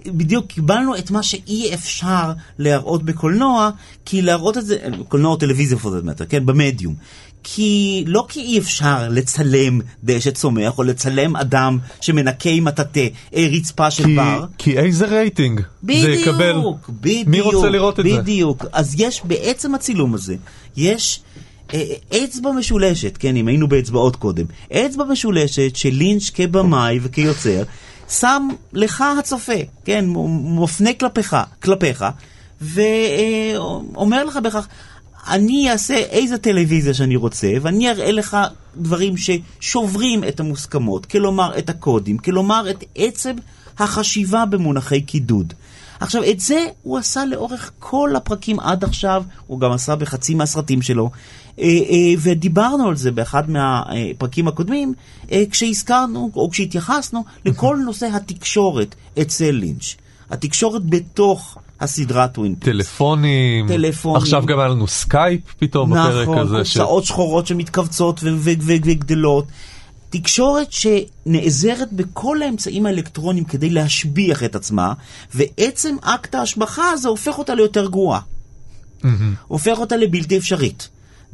בדיוק 0.07 0.47
קיבלנו 0.47 0.97
את 0.97 1.11
מה 1.11 1.23
שאי 1.23 1.75
אפשר 1.75 2.33
להראות 2.59 3.03
בקולנוע, 3.03 3.71
כי 4.05 4.23
להראות 4.23 4.59
את 4.59 4.67
זה, 4.67 4.77
קולנוע 5.09 5.31
או 5.31 5.37
טלוויזיה 5.37 5.79
כן? 6.29 6.47
במדיום. 6.47 6.95
כי 7.49 8.05
לא 8.07 8.25
כי 8.29 8.41
אי 8.41 8.59
אפשר 8.59 9.09
לצלם 9.11 9.81
דשא 10.05 10.31
צומח, 10.31 10.79
או 10.79 10.83
לצלם 10.83 11.37
אדם 11.37 11.79
שמנקה 12.01 12.51
עם 12.51 12.65
מטאטא 12.65 13.07
אה, 13.35 13.49
רצפה 13.53 13.91
של 13.91 14.05
כי, 14.05 14.17
בר. 14.17 14.45
כי 14.59 14.79
איזה 14.79 15.07
רייטינג 15.07 15.61
זה 15.83 15.93
יקבל? 15.93 16.53
בדיוק, 16.53 16.91
בדיוק. 17.01 17.29
מי 17.29 17.41
רוצה 17.41 17.69
לראות 17.69 18.01
את 18.01 18.05
זה? 18.05 18.19
בדיוק. 18.21 18.65
אז 18.73 18.95
יש 18.99 19.23
בעצם 19.25 19.75
הצילום 19.75 20.15
הזה, 20.15 20.37
יש 20.77 21.21
אה, 21.75 21.85
אצבע 22.25 22.51
משולשת, 22.53 23.17
כן, 23.17 23.37
אם 23.37 23.49
היינו 23.49 23.69
באצבעות 23.69 24.17
קודם, 24.17 24.45
אצבע 24.73 25.05
משולשת 25.05 25.77
של 25.77 25.91
לינץ' 25.93 26.31
כבמאי 26.35 26.99
וכיוצר, 27.03 27.63
שם 28.09 28.49
לך 28.73 29.05
הצופה, 29.19 29.53
כן, 29.85 30.05
מ- 30.09 30.63
מפנה 30.63 30.91
כלפיך, 30.93 31.37
כלפיך, 31.63 32.05
ואומר 32.61 34.25
לך 34.25 34.37
בכך, 34.37 34.67
אני 35.29 35.71
אעשה 35.71 35.95
איזה 35.95 36.39
טלוויזיה 36.39 36.95
שאני 36.95 37.17
רוצה, 37.17 37.53
ואני 37.63 37.91
אראה 37.91 38.13
לך 38.13 38.37
דברים 38.77 39.15
ששוברים 39.17 40.25
את 40.25 40.41
המוסכמות, 40.41 41.07
כלומר 41.07 41.59
את 41.59 41.71
הקודים, 41.71 42.19
כלומר 42.19 42.71
את 42.71 42.85
עצם 42.95 43.37
החשיבה 43.79 44.45
במונחי 44.45 45.01
קידוד. 45.01 45.53
עכשיו, 46.01 46.23
את 46.31 46.41
זה 46.41 46.67
הוא 46.83 46.99
עשה 46.99 47.25
לאורך 47.25 47.71
כל 47.79 48.11
הפרקים 48.17 48.61
עד 48.61 48.85
עכשיו, 48.85 49.25
הוא 49.47 49.61
גם 49.61 49.73
עשה 49.73 49.97
בחצי 49.97 50.35
מהסרטים 50.35 50.83
שלו, 50.83 51.11
אה, 51.59 51.65
אה, 51.65 52.15
ודיברנו 52.19 52.89
על 52.89 52.97
זה 52.97 53.11
באחד 53.11 53.51
מהפרקים 53.51 54.49
הקודמים, 54.49 54.95
אה, 55.33 55.43
כשהזכרנו, 55.51 56.31
או 56.37 56.51
כשהתייחסנו 56.51 57.25
לכל 57.45 57.77
נושא 57.87 58.07
התקשורת 58.07 58.95
אצל 59.21 59.51
לינץ'. 59.51 59.97
התקשורת 60.31 60.83
בתוך 60.87 61.59
הסדרה 61.81 62.29
טווין 62.29 62.55
פיקס. 62.55 62.65
טלפונים, 62.67 63.69
טלפונים. 63.69 64.17
עכשיו 64.17 64.47
גם 64.47 64.59
היה 64.59 64.69
לנו 64.69 64.87
סקייפ 64.87 65.41
פתאום 65.59 65.91
בפרק 65.91 66.23
נכון, 66.29 66.39
הזה. 66.39 66.65
ש- 66.65 66.77
קופסאות 66.77 67.05
שחורות 67.05 67.47
שמתכווצות 67.47 68.21
וגדלות. 68.85 69.45
תקשורת 70.11 70.69
שנעזרת 70.73 71.93
בכל 71.93 72.43
האמצעים 72.43 72.87
האלקטרוניים 72.87 73.45
כדי 73.45 73.71
להשביח 73.71 74.45
את 74.45 74.55
עצמה, 74.55 74.93
ועצם 75.35 75.97
אקט 76.03 76.35
ההשבחה 76.35 76.91
הזה 76.91 77.09
הופך 77.09 77.39
אותה 77.39 77.55
ליותר 77.55 77.87
גרועה. 77.87 78.21
הופך 79.49 79.79
אותה 79.79 79.97
לבלתי 79.97 80.37
אפשרית. 80.39 80.89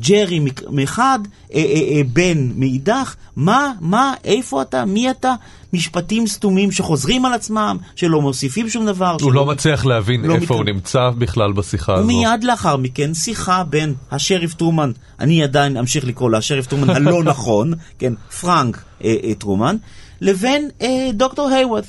ג'רי 0.08 0.40
מאחד, 0.70 1.18
אה, 1.54 1.58
אה, 1.58 1.64
אה, 1.96 2.00
בן 2.12 2.50
מאידך, 2.56 3.14
מה, 3.36 3.72
מה, 3.80 4.14
איפה 4.24 4.62
אתה, 4.62 4.84
מי 4.84 5.10
אתה? 5.10 5.34
משפטים 5.72 6.26
סתומים 6.26 6.72
שחוזרים 6.72 7.24
על 7.24 7.32
עצמם, 7.32 7.76
שלא 7.96 8.20
מוסיפים 8.22 8.68
שום 8.68 8.86
דבר. 8.86 9.10
הוא 9.10 9.18
שלא 9.20 9.32
לא 9.32 9.46
מצליח 9.46 9.84
להבין 9.86 10.20
לא 10.24 10.34
איפה 10.34 10.54
הוא 10.54 10.60
מתכוון- 10.62 10.74
נמצא 10.74 11.10
בכלל 11.18 11.52
בשיחה 11.52 11.94
הזו. 11.94 12.04
ומיד 12.04 12.44
לאחר 12.44 12.76
מכן 12.76 13.14
שיחה 13.14 13.64
בין 13.64 13.94
השריף 14.10 14.54
טרומן, 14.54 14.90
אני 15.20 15.42
עדיין 15.42 15.76
אמשיך 15.76 16.04
לקרוא 16.04 16.30
לו 16.30 16.38
השריף 16.38 16.66
טרומן 16.66 16.90
הלא 16.90 17.22
נכון, 17.32 17.72
כן, 17.98 18.12
פרנק 18.40 18.82
אה, 19.04 19.14
אה, 19.24 19.34
טרומן, 19.34 19.76
לבין 20.20 20.68
אה, 20.82 21.10
דוקטור 21.14 21.48
היוורת. 21.48 21.86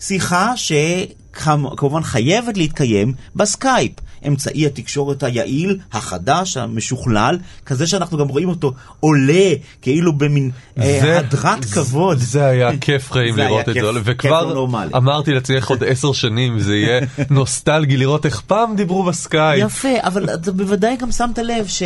שיחה 0.00 0.52
שכמובן 0.56 2.02
חייבת 2.02 2.56
להתקיים 2.56 3.12
בסקייפ, 3.36 3.92
אמצעי 4.28 4.66
התקשורת 4.66 5.22
היעיל, 5.22 5.78
החדש, 5.92 6.56
המשוכלל, 6.56 7.38
כזה 7.66 7.86
שאנחנו 7.86 8.18
גם 8.18 8.28
רואים 8.28 8.48
אותו 8.48 8.72
עולה 9.00 9.50
כאילו 9.82 10.12
במין 10.12 10.50
אה, 10.78 10.98
זה- 11.02 11.18
הדרת 11.18 11.64
כבוד. 11.64 12.18
זה 12.18 12.44
היה 12.46 12.78
כיף 12.78 13.12
חיים 13.12 13.34
זה 13.34 13.44
לראות 13.44 13.68
את 13.68 13.74
כיף- 13.74 13.84
זה, 13.84 13.92
לא 13.92 14.00
וכבר 14.04 14.54
נורמלי. 14.54 14.90
אמרתי 14.96 15.32
לעצמי 15.32 15.56
איך 15.56 15.70
עוד 15.70 15.84
עשר 15.84 16.12
שנים 16.12 16.58
זה 16.60 16.76
יהיה 16.76 17.00
נוסטלגי 17.30 17.96
לראות 17.96 18.26
איך 18.26 18.40
פעם 18.40 18.76
דיברו 18.76 19.02
בסקייפ. 19.04 19.64
יפה, 19.66 19.88
אבל 20.02 20.34
אתה 20.34 20.52
בוודאי 20.52 20.96
גם 20.96 21.12
שמת 21.12 21.38
לב 21.38 21.66
ש... 21.66 21.82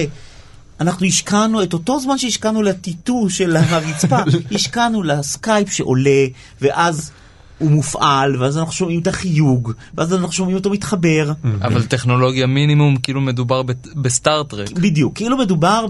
אנחנו 0.80 1.06
השקענו 1.06 1.62
את 1.62 1.72
אותו 1.72 2.00
זמן 2.00 2.18
שהשקענו 2.18 2.62
לטאטוא 2.62 3.30
של 3.30 3.56
הרצפה, 3.56 4.18
השקענו 4.54 5.02
לסקייפ 5.02 5.72
שעולה, 5.72 6.26
ואז 6.60 7.10
הוא 7.58 7.70
מופעל, 7.70 8.42
ואז 8.42 8.58
אנחנו 8.58 8.73
שומעים 8.73 9.00
את 9.00 9.06
החיוג, 9.06 9.73
ואז 9.94 10.14
אנחנו 10.14 10.32
שומעים 10.32 10.56
אותו 10.56 10.70
מתחבר. 10.70 11.32
אבל 11.62 11.82
טכנולוגיה 11.82 12.46
מינימום, 12.46 12.96
כאילו 12.96 13.20
מדובר 13.20 13.62
בסטאר 13.96 14.38
טרק. 14.38 14.70
בדיוק, 14.73 15.16
כאילו 15.16 15.37
מדובר 15.37 15.87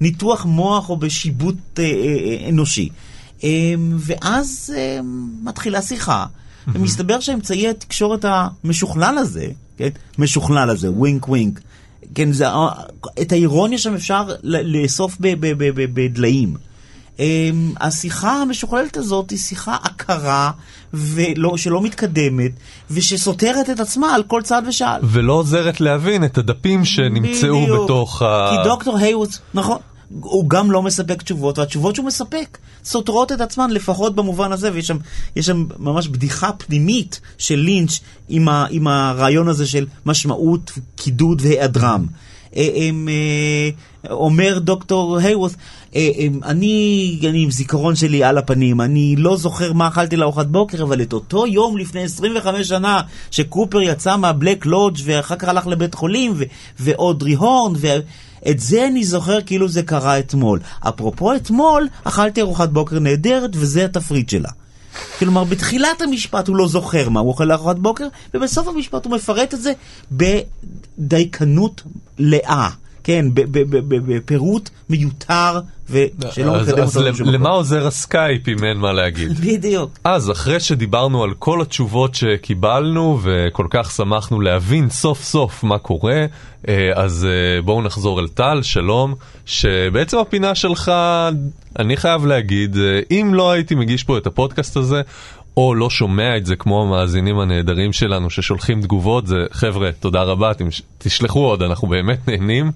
בניתוח 0.00 0.44
מוח 0.44 0.90
או 0.90 0.96
בשיבוט 0.96 1.56
אה, 1.78 1.84
אה, 1.84 2.48
אנושי. 2.48 2.88
אה, 3.44 3.48
ואז 3.98 4.74
אה, 4.76 4.98
מתחילה 5.44 5.82
שיחה, 5.82 6.26
ומסתבר 6.68 7.20
שאמצעי 7.20 7.68
התקשורת 7.68 8.24
המשוכלל 8.28 9.18
הזה, 9.18 9.46
כן, 9.76 9.88
משוכלל 10.18 10.70
הזה, 10.70 10.90
wink 10.90 11.28
wink, 11.28 11.60
כן, 12.14 12.32
זה, 12.32 12.48
ה- 12.48 12.68
את 13.22 13.32
האירוניה 13.32 13.78
שם 13.78 13.94
אפשר 13.94 14.22
לאסוף 14.42 15.16
בדליים. 15.94 16.54
אמ, 17.20 17.72
השיחה 17.80 18.32
המשוכללת 18.32 18.96
הזאת 18.96 19.30
היא 19.30 19.38
שיחה 19.38 19.76
עקרה 19.82 20.50
ולא, 20.94 21.56
שלא 21.56 21.82
מתקדמת 21.82 22.52
ושסותרת 22.90 23.70
את 23.70 23.80
עצמה 23.80 24.14
על 24.14 24.22
כל 24.22 24.42
צעד 24.42 24.64
ושעל. 24.68 25.00
ולא 25.04 25.32
עוזרת 25.32 25.80
להבין 25.80 26.24
את 26.24 26.38
הדפים 26.38 26.84
שנמצאו 26.84 27.62
בדיוק. 27.62 27.84
בתוך 27.84 28.22
ה... 28.22 28.50
כי 28.50 28.68
דוקטור 28.68 28.98
היווס, 28.98 29.40
נכון, 29.54 29.78
הוא 30.20 30.50
גם 30.50 30.70
לא 30.70 30.82
מספק 30.82 31.22
תשובות, 31.22 31.58
והתשובות 31.58 31.94
שהוא 31.94 32.06
מספק 32.06 32.58
סותרות 32.84 33.32
את 33.32 33.40
עצמן 33.40 33.70
לפחות 33.70 34.14
במובן 34.14 34.52
הזה, 34.52 34.72
ויש 34.72 34.86
שם, 34.86 34.96
יש 35.36 35.46
שם 35.46 35.66
ממש 35.78 36.08
בדיחה 36.08 36.52
פנימית 36.52 37.20
של 37.38 37.56
לינץ' 37.56 38.00
עם, 38.28 38.48
ה, 38.48 38.66
עם 38.70 38.86
הרעיון 38.86 39.48
הזה 39.48 39.66
של 39.66 39.86
משמעות, 40.06 40.72
קידוד 40.96 41.42
והיעדרם. 41.44 42.06
אה, 42.56 42.62
אה, 43.08 43.70
אומר 44.10 44.58
דוקטור 44.58 45.18
היווס, 45.18 45.56
אה, 45.94 46.10
אני, 46.44 47.18
אני 47.28 47.42
עם 47.42 47.50
זיכרון 47.50 47.96
שלי 47.96 48.24
על 48.24 48.38
הפנים, 48.38 48.80
אני 48.80 49.16
לא 49.16 49.36
זוכר 49.36 49.72
מה 49.72 49.88
אכלתי 49.88 50.16
לארוחת 50.16 50.46
בוקר, 50.46 50.82
אבל 50.82 51.02
את 51.02 51.12
אותו 51.12 51.46
יום 51.46 51.76
לפני 51.76 52.02
25 52.02 52.68
שנה 52.68 53.00
שקופר 53.30 53.80
יצא 53.80 54.16
מהבלק 54.16 54.66
לודג' 54.66 55.00
ואחר 55.04 55.36
כך 55.36 55.48
הלך 55.48 55.66
לבית 55.66 55.94
חולים, 55.94 56.32
ו- 56.36 56.44
ואודרי 56.80 57.34
הורן, 57.34 57.72
ואת 57.76 58.60
זה 58.60 58.86
אני 58.86 59.04
זוכר 59.04 59.40
כאילו 59.40 59.68
זה 59.68 59.82
קרה 59.82 60.18
אתמול. 60.18 60.60
אפרופו 60.80 61.34
אתמול, 61.34 61.88
אכלתי 62.04 62.40
ארוחת 62.40 62.68
בוקר 62.68 62.98
נהדרת 62.98 63.50
וזה 63.54 63.84
התפריט 63.84 64.28
שלה. 64.28 64.50
כלומר, 65.18 65.44
בתחילת 65.44 66.02
המשפט 66.02 66.48
הוא 66.48 66.56
לא 66.56 66.68
זוכר 66.68 67.08
מה 67.08 67.20
הוא 67.20 67.28
אוכל 67.28 67.44
לארוחת 67.44 67.76
בוקר, 67.76 68.06
ובסוף 68.34 68.68
המשפט 68.68 69.04
הוא 69.04 69.14
מפרט 69.14 69.54
את 69.54 69.60
זה 69.62 69.72
בדייקנות 70.98 71.82
לאה. 72.20 72.68
כן, 73.04 73.26
בפירוט 73.34 74.70
מיותר 74.90 75.60
ושלא 75.90 76.56
אז, 76.56 76.68
מקדם 76.68 76.82
אז 76.82 76.96
אותו 76.96 77.08
לשום 77.08 77.28
למה. 77.28 77.48
עוזר 77.48 77.86
הסקייפ 77.86 78.48
אם 78.48 78.64
אין 78.64 78.76
מה 78.76 78.92
להגיד? 78.92 79.40
בדיוק. 79.46 79.98
אז 80.04 80.30
אחרי 80.30 80.60
שדיברנו 80.60 81.24
על 81.24 81.34
כל 81.38 81.62
התשובות 81.62 82.14
שקיבלנו 82.14 83.18
וכל 83.22 83.66
כך 83.70 83.90
שמחנו 83.90 84.40
להבין 84.40 84.90
סוף 84.90 85.22
סוף 85.24 85.64
מה 85.64 85.78
קורה, 85.78 86.26
אה, 86.68 86.90
אז 86.94 87.26
אה, 87.30 87.62
בואו 87.62 87.82
נחזור 87.82 88.20
אל 88.20 88.28
טל, 88.28 88.62
שלום, 88.62 89.14
שבעצם 89.46 90.18
הפינה 90.18 90.54
שלך, 90.54 90.92
אני 91.78 91.96
חייב 91.96 92.26
להגיד, 92.26 92.76
אה, 92.76 93.00
אם 93.10 93.34
לא 93.34 93.50
הייתי 93.50 93.74
מגיש 93.74 94.04
פה 94.04 94.18
את 94.18 94.26
הפודקאסט 94.26 94.76
הזה, 94.76 95.02
או 95.56 95.74
לא 95.74 95.90
שומע 95.90 96.36
את 96.36 96.46
זה 96.46 96.56
כמו 96.56 96.82
המאזינים 96.82 97.38
הנהדרים 97.38 97.92
שלנו 97.92 98.30
ששולחים 98.30 98.82
תגובות, 98.82 99.26
זה 99.26 99.36
חבר'ה, 99.52 99.92
תודה 100.00 100.22
רבה, 100.22 100.52
תשלחו 100.98 101.40
עוד, 101.40 101.62
אנחנו 101.62 101.88
באמת 101.88 102.28
נהנים. 102.28 102.72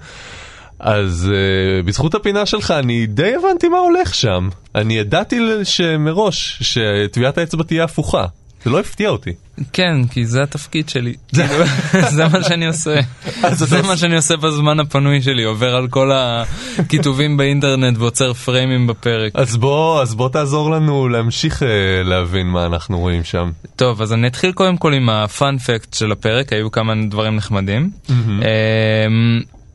אז 0.79 1.31
uh, 1.33 1.87
בזכות 1.87 2.15
הפינה 2.15 2.47
שלך 2.47 2.71
אני 2.71 3.07
די 3.07 3.35
הבנתי 3.35 3.69
מה 3.69 3.79
הולך 3.79 4.15
שם. 4.15 4.49
אני 4.75 4.95
ידעתי 4.95 5.41
שמראש 5.65 6.59
שטביעת 6.63 7.39
האצבע 7.39 7.65
תהיה 7.65 7.85
הפוכה. 7.85 8.27
זה 8.65 8.71
לא 8.71 8.81
הפתיע 8.81 9.09
אותי. 9.09 9.31
כן, 9.73 10.07
כי 10.11 10.27
זה 10.27 10.43
התפקיד 10.43 10.89
שלי. 10.89 11.15
כאילו, 11.35 11.65
זה 12.11 12.29
מה 12.29 12.43
שאני 12.43 12.67
עושה. 12.67 13.01
זה 13.53 13.83
מה 13.83 13.97
שאני 13.97 14.17
עושה 14.17 14.37
בזמן 14.37 14.81
הפנוי 14.81 15.23
שלי, 15.23 15.45
עובר 15.45 15.77
על 15.77 15.89
כל 15.89 16.11
הכיתובים 16.15 17.37
באינטרנט 17.39 17.99
ועוצר 17.99 18.33
פריימים 18.33 18.87
בפרק. 18.87 19.33
אז 19.35 19.57
בוא, 19.57 20.03
אז 20.03 20.15
בוא 20.15 20.29
תעזור 20.29 20.71
לנו 20.71 21.09
להמשיך 21.09 21.63
uh, 21.63 21.67
להבין 22.05 22.47
מה 22.47 22.67
אנחנו 22.67 22.99
רואים 22.99 23.25
שם. 23.25 23.51
טוב, 23.77 24.03
אז 24.03 24.13
אני 24.13 24.27
אתחיל 24.27 24.53
קודם 24.53 24.77
כל 24.77 24.95
עם 24.95 25.09
הפאנפקט 25.09 25.95
של 25.95 26.13
הפרק, 26.13 26.53
היו 26.53 26.71
כמה 26.71 26.93
דברים 27.11 27.37
נחמדים. 27.37 27.91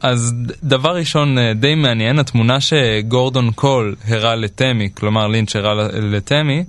אז 0.01 0.33
דבר 0.63 0.95
ראשון 0.95 1.37
אה, 1.37 1.53
די 1.53 1.75
מעניין, 1.75 2.19
התמונה 2.19 2.57
שגורדון 2.61 3.51
קול 3.51 3.95
הראה 4.07 4.35
לטמי, 4.35 4.89
כלומר 4.93 5.27
לינץ' 5.27 5.55
הראה 5.55 5.73
ל- 5.73 6.15
לטמי, 6.15 6.63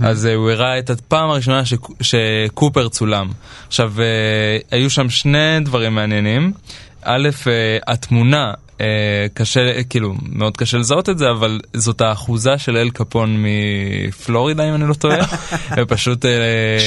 אז 0.00 0.26
אה, 0.26 0.34
הוא 0.34 0.50
הראה 0.50 0.78
את 0.78 0.90
הפעם 0.90 1.30
הראשונה 1.30 1.64
שקו- 1.64 1.94
שקופר 2.00 2.88
צולם. 2.88 3.28
עכשיו, 3.66 3.92
אה, 4.00 4.04
היו 4.70 4.90
שם 4.90 5.10
שני 5.10 5.38
דברים 5.64 5.94
מעניינים. 5.94 6.52
א', 7.02 7.28
התמונה, 7.86 8.52
אה, 8.80 8.86
קשה, 9.34 9.82
כאילו, 9.82 10.14
מאוד 10.28 10.56
קשה 10.56 10.78
לזהות 10.78 11.08
את 11.08 11.18
זה, 11.18 11.30
אבל 11.30 11.60
זאת 11.74 12.00
האחוזה 12.00 12.58
של 12.58 12.76
אל 12.76 12.90
קפון 12.90 13.36
מפלורידה, 13.38 14.68
אם 14.68 14.74
אני 14.74 14.88
לא 14.88 14.94
טועה. 14.94 15.18
ופשוט... 15.76 16.24
אה, 16.24 16.30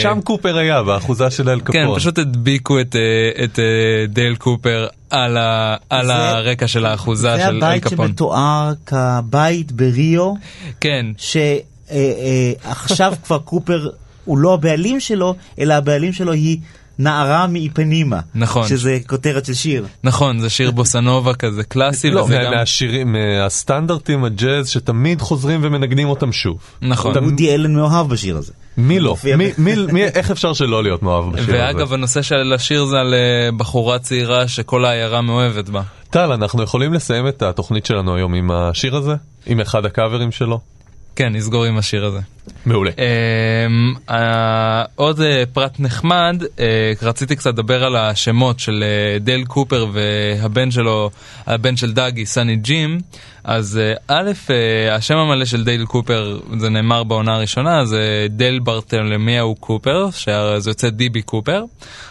שם 0.02 0.19
קופר 0.23 0.58
היה, 0.58 0.84
באחוזה 0.84 1.32
של 1.32 1.49
אל 1.49 1.60
קפון. 1.60 1.73
כן, 1.75 1.95
פשוט 1.95 2.17
הדביקו 2.17 2.80
את, 2.80 2.95
אה, 2.95 3.43
את 3.43 3.60
אה, 3.60 3.63
דייל 4.08 4.36
קופר 4.36 4.88
על, 5.10 5.38
ה, 5.38 5.75
על 5.89 6.06
זה- 6.06 6.13
הרקע 6.30 6.67
של 6.67 6.86
האחוזה 6.86 7.36
זה 7.36 7.43
של 7.43 7.49
אל 7.49 7.58
הבית 7.63 7.84
קפון. 7.84 8.08
שמתואר 8.08 8.73
כבית 8.86 9.71
בריו, 9.71 10.34
כן, 10.80 11.06
שעכשיו 11.17 13.13
כבר 13.23 13.39
קופר 13.39 13.89
הוא 14.25 14.38
לא 14.38 14.54
הבעלים 14.54 14.99
שלו, 14.99 15.36
אלא 15.60 15.73
הבעלים 15.73 16.13
שלו 16.13 16.32
היא 16.32 16.58
נערה 17.00 17.48
מאיפנימה. 17.48 18.20
נכון. 18.36 18.68
שזה 18.68 18.98
כותרת 19.08 19.46
של 19.46 19.54
שיר. 19.54 19.86
נכון, 20.04 20.40
זה 20.40 20.50
שיר 20.50 20.72
בוסנובה 20.72 21.34
כזה 21.34 21.64
קלאסי, 21.64 22.10
לא, 22.12 22.22
וזה 22.22 22.38
מה- 22.38 22.44
גם... 22.46 22.52
מהשירים, 22.54 23.14
מהסטנדרטים, 23.14 24.24
הג'אז, 24.24 24.70
שתמיד 24.70 25.22
חוזרים 25.22 25.60
ומנגנים 25.64 26.10
אותם 26.10 26.32
שוב. 26.32 26.58
נכון. 26.82 27.12
אתה- 27.12 27.20
וודי 27.24 27.56
אלן 27.56 27.76
מאוהב 27.76 28.10
בשיר 28.10 28.38
הזה. 28.38 28.52
מי 28.78 29.00
לא? 29.00 29.16
מי- 29.38 29.52
מי- 29.58 29.76
מי- 29.92 30.04
איך 30.04 30.32
אפשר 30.32 30.54
שלא 30.54 30.84
להיות 30.84 31.04
מאוהב 31.04 31.34
בשיר 31.34 31.44
הזה? 31.44 31.54
ואגב, 31.54 31.94
הנושא 31.94 32.22
של 32.22 32.54
השיר 32.56 32.86
זה 32.86 32.96
על 32.98 33.14
אה, 33.14 33.52
בחורה 33.58 34.00
צעירה 34.00 34.48
שכל 34.48 34.86
העיירה 34.86 35.22
מאוהבת 35.22 35.70
בה. 35.70 35.82
טל, 36.10 36.32
אנחנו 36.32 36.64
יכולים 36.64 36.94
לסיים 36.94 37.28
את 37.28 37.42
התוכנית 37.42 37.86
שלנו 37.86 38.16
היום 38.16 38.34
עם 38.34 38.52
השיר 38.52 38.96
הזה? 38.96 39.16
עם 39.46 39.60
אחד 39.60 39.86
הקאברים 39.86 40.32
שלו? 40.32 40.60
כן, 41.16 41.36
נסגור 41.36 41.66
עם 41.66 41.78
השיר 41.78 42.06
הזה. 42.06 42.20
מעולה. 42.66 42.92
אמ, 42.98 43.94
אה, 44.10 44.84
עוד 44.96 45.22
אה, 45.22 45.44
פרט 45.54 45.80
נחמד, 45.80 46.44
אה, 46.60 46.92
רציתי 47.02 47.36
קצת 47.36 47.50
לדבר 47.50 47.84
על 47.84 47.96
השמות 47.96 48.60
של 48.60 48.84
דייל 49.20 49.46
קופר 49.46 49.86
והבן 49.94 50.72
שלו, 50.72 51.10
הבן 51.48 51.78
של 51.78 51.94
דאגי, 51.94 52.26
סני 52.26 52.56
ג'ים. 52.56 53.00
אז 53.44 53.80
א', 54.08 54.32
השם 54.92 55.18
המלא 55.18 55.46
של 55.46 55.64
דייל 55.64 55.86
קופר, 55.86 56.40
זה 56.60 56.70
נאמר 56.70 57.04
בעונה 57.04 57.36
הראשונה, 57.36 57.86
זה 57.86 58.28
דייל 58.30 58.60
ברטלמיהו 58.60 59.56
קופר, 59.56 60.10
שזה 60.12 60.70
יוצא 60.70 60.90
דיבי 60.90 61.22
קופר. 61.22 61.64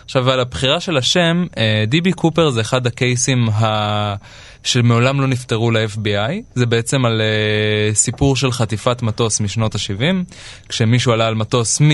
עכשיו, 0.05 0.31
על 0.31 0.41
הבחירה 0.41 0.81
של 0.81 0.97
השם, 0.97 1.45
דיבי 1.87 2.13
קופר 2.13 2.51
זה 2.51 2.61
אחד 2.61 2.87
הקייסים 2.87 3.49
ה... 3.49 4.15
שמעולם 4.63 5.21
לא 5.21 5.27
נפטרו 5.27 5.71
ל-FBI, 5.71 6.33
זה 6.55 6.67
בעצם 6.67 7.05
על 7.05 7.21
uh, 7.21 7.95
סיפור 7.95 8.37
של 8.37 8.53
חטיפת 8.53 9.03
מטוס 9.03 9.41
משנות 9.41 9.75
ה-70, 9.75 10.28
כשמישהו 10.69 11.13
עלה 11.13 11.27
על 11.27 11.35
מטוס 11.35 11.83
מ... 11.83 11.91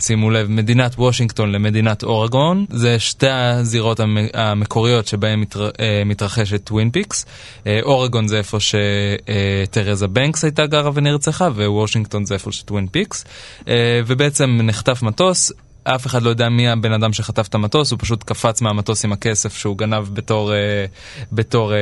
שימו 0.00 0.30
לב, 0.30 0.50
מדינת 0.50 0.94
וושינגטון 0.94 1.52
למדינת 1.52 2.02
אורגון, 2.02 2.66
זה 2.70 2.98
שתי 2.98 3.30
הזירות 3.30 4.00
המ- 4.00 4.28
המקוריות 4.34 5.06
שבהן 5.06 5.40
מתר, 5.40 5.68
uh, 5.68 5.80
מתרחשת 6.06 6.64
טווין 6.64 6.90
פיקס. 6.90 7.26
אה, 7.58 7.66
אורגון 7.82 8.28
זה 8.28 8.38
איפה 8.38 8.58
שתרזה 8.60 10.06
בנקס 10.06 10.44
הייתה 10.44 10.66
גרה 10.66 10.90
ונרצחה, 10.94 11.48
ווושינגטון 11.56 12.24
זה 12.24 12.34
איפה 12.34 12.52
שטווין 12.52 12.86
פיקס. 12.86 13.24
אה, 13.60 13.66
ובעצם 14.06 14.60
נחטף 14.62 15.02
מטוס, 15.02 15.52
אף 15.84 16.06
אחד 16.06 16.22
לא 16.22 16.30
יודע 16.30 16.48
מי 16.48 16.68
הבן 16.68 16.92
אדם 16.92 17.12
שחטף 17.12 17.48
את 17.48 17.54
המטוס, 17.54 17.90
הוא 17.90 17.98
פשוט 17.98 18.22
קפץ 18.22 18.60
מהמטוס 18.60 19.04
עם 19.04 19.12
הכסף 19.12 19.56
שהוא 19.56 19.78
גנב 19.78 20.08
בתור, 20.12 20.52
אה, 20.52 20.84
בתור 21.32 21.72
אה, 21.72 21.78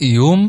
איום, 0.00 0.48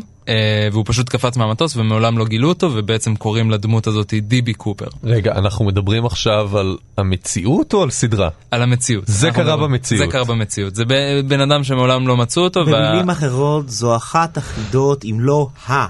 והוא 0.72 0.84
פשוט 0.86 1.08
קפץ 1.08 1.36
מהמטוס 1.36 1.76
ומעולם 1.76 2.18
לא 2.18 2.24
גילו 2.24 2.48
אותו, 2.48 2.70
ובעצם 2.74 3.16
קוראים 3.16 3.50
לדמות 3.50 3.86
הזאת 3.86 4.14
דיבי 4.22 4.54
קופר. 4.54 4.86
רגע, 5.04 5.32
אנחנו 5.32 5.64
מדברים 5.64 6.06
עכשיו 6.06 6.58
על 6.58 6.76
המציאות 6.98 7.74
או 7.74 7.82
על 7.82 7.90
סדרה? 7.90 8.28
על 8.50 8.62
המציאות. 8.62 9.04
זה 9.06 9.30
קרה 9.30 9.44
מדברים- 9.44 9.70
במציאות. 9.70 10.06
זה 10.06 10.12
קרה 10.12 10.24
במציאות. 10.24 10.74
זה 10.74 10.84
בן 11.28 11.40
אדם 11.40 11.64
שמעולם 11.64 12.08
לא 12.08 12.16
מצאו 12.16 12.42
אותו, 12.42 12.60
וה- 12.66 12.88
במילים 12.88 13.10
אחרות, 13.10 13.68
זו 13.70 13.96
אחת 13.96 14.36
החידות, 14.36 15.04
אם 15.04 15.16
לא 15.20 15.48
ה, 15.68 15.86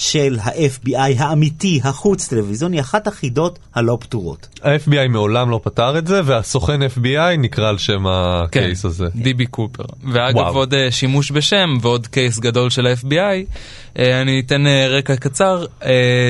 של 0.00 0.38
ה-FBI 0.42 1.14
האמיתי, 1.18 1.80
החוץ-טלוויזיוני, 1.84 2.80
אחת 2.80 3.06
החידות 3.06 3.58
הלא 3.74 3.98
פתורות. 4.00 4.48
ה-FBI 4.62 5.08
מעולם 5.08 5.50
לא 5.50 5.60
פתר 5.62 5.98
את 5.98 6.06
זה, 6.06 6.20
והסוכן 6.24 6.82
FBI 6.82 7.36
נקרא 7.38 7.68
על 7.68 7.78
שם 7.78 8.06
הקייס 8.06 8.84
הזה. 8.84 9.04
דיבי 9.14 9.46
קופר. 9.46 9.84
ואגב, 10.12 10.36
וואו. 10.36 10.54
עוד 10.54 10.74
אה, 10.74 10.90
שימוש 10.90 11.32
בשם 11.32 11.78
ועוד 11.80 12.06
קייס 12.06 12.38
גדול 12.38 12.70
של 12.70 12.86
ה-FBI, 12.86 13.54
אה, 13.98 14.20
אני 14.22 14.42
אתן 14.46 14.66
אה, 14.66 14.88
רקע 14.88 15.16
קצר. 15.16 15.64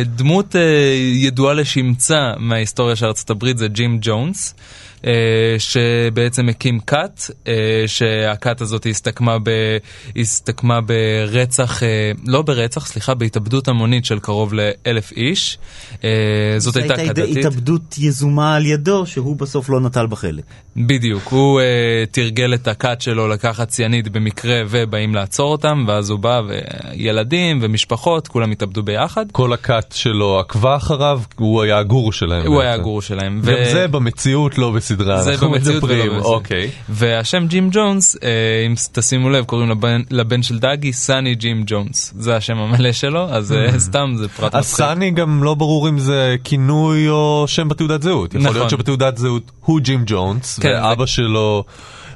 דמות 0.04 0.54
ידועה 1.14 1.54
לשמצה 1.54 2.32
מההיסטוריה 2.38 2.96
של 2.96 3.06
ארצות 3.06 3.30
הברית 3.30 3.58
זה 3.58 3.68
ג'ים 3.68 3.98
ג'ונס. 4.00 4.54
אה, 5.06 5.12
שבעצם 5.58 6.48
הקים 6.48 6.80
כת, 6.80 7.20
אה, 7.48 7.54
שהכת 7.86 8.60
הזאת 8.60 8.86
הסתכמה, 8.90 9.38
ב, 9.38 9.50
הסתכמה 10.16 10.80
ברצח, 10.80 11.82
אה, 11.82 12.12
לא 12.26 12.42
ברצח, 12.42 12.86
סליחה, 12.86 13.14
בהתאבדות 13.14 13.68
המונית 13.68 14.04
של 14.04 14.18
קרוב 14.18 14.54
לאלף 14.54 15.12
איש. 15.12 15.58
זאת 16.58 16.76
הייתה 16.76 16.96
כת 16.96 17.04
דתית. 17.04 17.36
התאבדות 17.36 17.98
יזומה 17.98 18.54
על 18.54 18.66
ידו, 18.66 19.06
שהוא 19.06 19.36
בסוף 19.36 19.68
לא 19.68 19.80
נטל 19.80 20.06
בה 20.06 20.16
חלק. 20.16 20.44
בדיוק, 20.76 21.28
הוא 21.28 21.60
uh, 21.60 21.64
תרגל 22.10 22.54
את 22.54 22.68
הכת 22.68 23.00
שלו 23.00 23.28
לקחת 23.28 23.68
ציאנית 23.68 24.08
במקרה 24.08 24.62
ובאים 24.68 25.14
לעצור 25.14 25.52
אותם, 25.52 25.84
ואז 25.88 26.10
הוא 26.10 26.18
בא 26.18 26.40
וילדים 26.48 27.58
ומשפחות, 27.62 28.28
כולם 28.28 28.50
התאבדו 28.50 28.82
ביחד. 28.82 29.26
כל 29.32 29.52
הכת 29.52 29.92
שלו 29.94 30.38
עקבה 30.40 30.76
אחריו, 30.76 31.20
הוא 31.36 31.62
היה 31.62 31.78
הגור 31.78 32.12
שלהם. 32.12 32.46
הוא 32.46 32.56
בעצם. 32.56 32.66
היה 32.66 32.74
הגור 32.74 33.02
שלהם. 33.02 33.40
גם 33.40 33.54
זה 33.72 33.88
במציאות, 33.88 34.58
לא 34.58 34.70
בסדרה. 34.70 34.89
זה 34.96 35.30
אנחנו 35.32 35.50
מדברים. 35.50 36.12
אוקיי. 36.18 36.70
והשם 36.88 37.46
ג'ים 37.46 37.68
ג'ונס, 37.72 38.16
אה, 38.22 38.30
אם 38.66 38.74
תשימו 38.92 39.30
לב, 39.30 39.44
קוראים 39.44 39.70
לבן, 39.70 40.02
לבן 40.10 40.42
של 40.42 40.58
דאגי 40.58 40.92
סאני 40.92 41.34
ג'ים 41.34 41.62
ג'ונס. 41.66 42.14
זה 42.18 42.36
השם 42.36 42.56
המלא 42.56 42.92
שלו, 42.92 43.28
אז 43.30 43.52
אה, 43.52 43.78
סתם 43.78 44.12
זה 44.16 44.28
פרט 44.28 44.54
מצחיק. 44.54 44.60
הסאני 44.60 45.10
גם 45.10 45.44
לא 45.44 45.54
ברור 45.54 45.88
אם 45.88 45.98
זה 45.98 46.36
כינוי 46.44 47.08
או 47.08 47.44
שם 47.46 47.68
בתעודת 47.68 48.02
זהות. 48.02 48.34
יכול 48.34 48.46
נכון. 48.46 48.56
להיות 48.56 48.70
שבתעודת 48.70 49.16
זהות 49.16 49.50
הוא 49.60 49.80
ג'ים 49.80 50.02
ג'ונס, 50.06 50.58
כן, 50.58 50.68
ואבא 50.68 51.06
שלו 51.06 51.64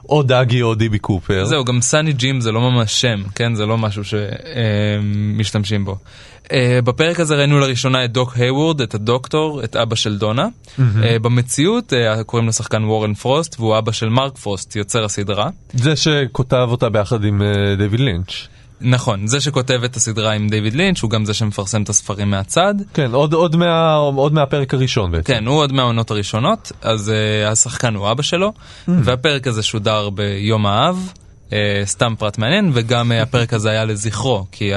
או 0.09 0.23
דאגי 0.23 0.63
או 0.63 0.75
דיבי 0.75 0.99
קופר. 0.99 1.45
זהו, 1.45 1.65
גם 1.65 1.81
סאני 1.81 2.13
ג'ים 2.13 2.41
זה 2.41 2.53
לא 2.53 2.61
ממש 2.61 3.01
שם, 3.01 3.23
כן? 3.35 3.55
זה 3.55 3.67
לא 3.67 3.79
משהו 3.79 4.03
שמשתמשים 4.05 5.85
בו. 5.85 5.97
אה, 6.53 6.79
בפרק 6.85 7.21
הזה 7.21 7.35
ראינו 7.35 7.59
לראשונה 7.59 8.05
את 8.05 8.13
דוק 8.13 8.37
היוורד, 8.37 8.81
את 8.81 8.95
הדוקטור, 8.95 9.65
את 9.65 9.77
אבא 9.77 9.95
של 9.95 10.19
דונה. 10.19 10.47
אה, 10.79 11.19
במציאות 11.19 11.93
אה, 11.93 12.25
קוראים 12.25 12.49
לשחקן 12.49 12.85
וורן 12.85 13.15
פרוסט, 13.15 13.61
והוא 13.61 13.79
אבא 13.79 13.93
של 13.93 14.09
מרק 14.09 14.37
פרוסט, 14.37 14.77
יוצר 14.77 15.05
הסדרה. 15.05 15.51
זה 15.73 15.97
שכותב 15.97 16.69
אותה 16.71 16.89
ביחד 16.89 17.25
עם 17.25 17.43
דיוויד 17.79 18.01
לינץ'. 18.01 18.49
נכון, 18.81 19.27
זה 19.27 19.41
שכותב 19.41 19.81
את 19.85 19.97
הסדרה 19.97 20.33
עם 20.33 20.49
דיוויד 20.49 20.75
לינץ', 20.75 21.03
הוא 21.03 21.11
גם 21.11 21.25
זה 21.25 21.35
שמפרסם 21.35 21.83
את 21.83 21.89
הספרים 21.89 22.31
מהצד. 22.31 22.75
כן, 22.95 23.15
עוד, 23.15 23.33
עוד, 23.33 23.57
מה, 23.57 23.95
עוד 23.95 24.33
מהפרק 24.33 24.75
הראשון 24.75 25.11
בעצם. 25.11 25.35
כן, 25.35 25.47
הוא 25.47 25.57
עוד 25.57 25.73
מהעונות 25.73 26.11
הראשונות, 26.11 26.73
אז 26.83 27.13
אה, 27.13 27.53
השחקן 27.53 27.95
הוא 27.95 28.11
אבא 28.11 28.23
שלו, 28.23 28.53
והפרק 28.89 29.47
הזה 29.47 29.63
שודר 29.63 30.11
ביום 30.11 30.67
האב. 30.67 31.13
אה, 31.51 31.55
סתם 31.85 32.15
פרט 32.19 32.39
מעניין, 32.39 32.71
וגם 32.75 33.13
אה, 33.13 33.15
הפרק 33.15 33.53
הזה 33.53 33.71
היה 33.71 33.85
לזכרו, 33.85 34.47
כי 34.53 34.71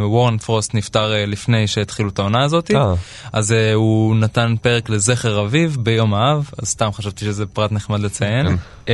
וורן 0.00 0.38
פרוסט 0.38 0.74
נפטר 0.74 1.12
uh, 1.12 1.30
לפני 1.30 1.66
שהתחילו 1.66 2.08
את 2.08 2.18
העונה 2.18 2.44
הזאת, 2.44 2.70
אה. 2.70 2.94
אז 3.32 3.50
uh, 3.50 3.74
הוא 3.74 4.16
נתן 4.16 4.54
פרק 4.62 4.88
לזכר 4.88 5.40
אביו 5.40 5.70
ביום 5.78 6.14
האב, 6.14 6.50
אז 6.58 6.68
סתם 6.68 6.90
חשבתי 6.92 7.24
שזה 7.24 7.46
פרט 7.46 7.72
נחמד 7.72 8.00
לציין. 8.00 8.46
Uh, 8.86 8.88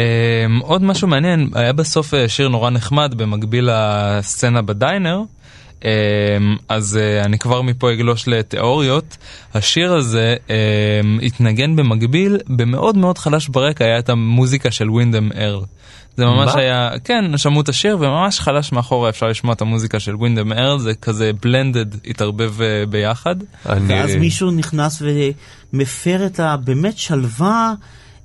עוד 0.60 0.82
משהו 0.82 1.08
מעניין, 1.08 1.50
היה 1.54 1.72
בסוף 1.72 2.14
uh, 2.14 2.16
שיר 2.28 2.48
נורא 2.48 2.70
נחמד 2.70 3.14
במקביל 3.16 3.68
לסצנה 3.72 4.62
בדיינר, 4.62 5.22
Um, 5.78 5.82
אז 6.68 6.98
uh, 6.98 7.26
אני 7.26 7.38
כבר 7.38 7.62
מפה 7.62 7.92
אגלוש 7.92 8.28
לתיאוריות. 8.28 9.16
השיר 9.54 9.92
הזה 9.92 10.36
um, 10.46 10.50
התנגן 11.24 11.76
במקביל, 11.76 12.38
במאוד 12.48 12.96
מאוד 12.96 13.18
חלש 13.18 13.48
ברקע 13.48 13.84
היה 13.84 13.98
את 13.98 14.08
המוזיקה 14.08 14.70
של 14.70 14.90
ווינדם 14.90 15.32
ארל. 15.32 15.60
זה 16.18 16.24
ממש 16.24 16.54
מה? 16.54 16.60
היה, 16.60 16.90
כן, 17.04 17.38
שמעו 17.38 17.60
את 17.60 17.68
השיר 17.68 17.96
וממש 18.00 18.40
חלש 18.40 18.72
מאחורה 18.72 19.08
אפשר 19.08 19.26
לשמוע 19.26 19.54
את 19.54 19.60
המוזיקה 19.60 20.00
של 20.00 20.16
ווינדם 20.16 20.52
ארל, 20.52 20.78
זה 20.78 20.94
כזה 20.94 21.30
בלנדד, 21.42 22.06
התערבב 22.06 22.54
uh, 22.58 22.86
ביחד. 22.90 23.36
אני... 23.66 23.94
ואז 23.94 24.14
מישהו 24.14 24.50
נכנס 24.50 25.02
ומפר 25.72 26.26
את 26.26 26.40
הבאמת 26.40 26.98
שלווה, 26.98 27.74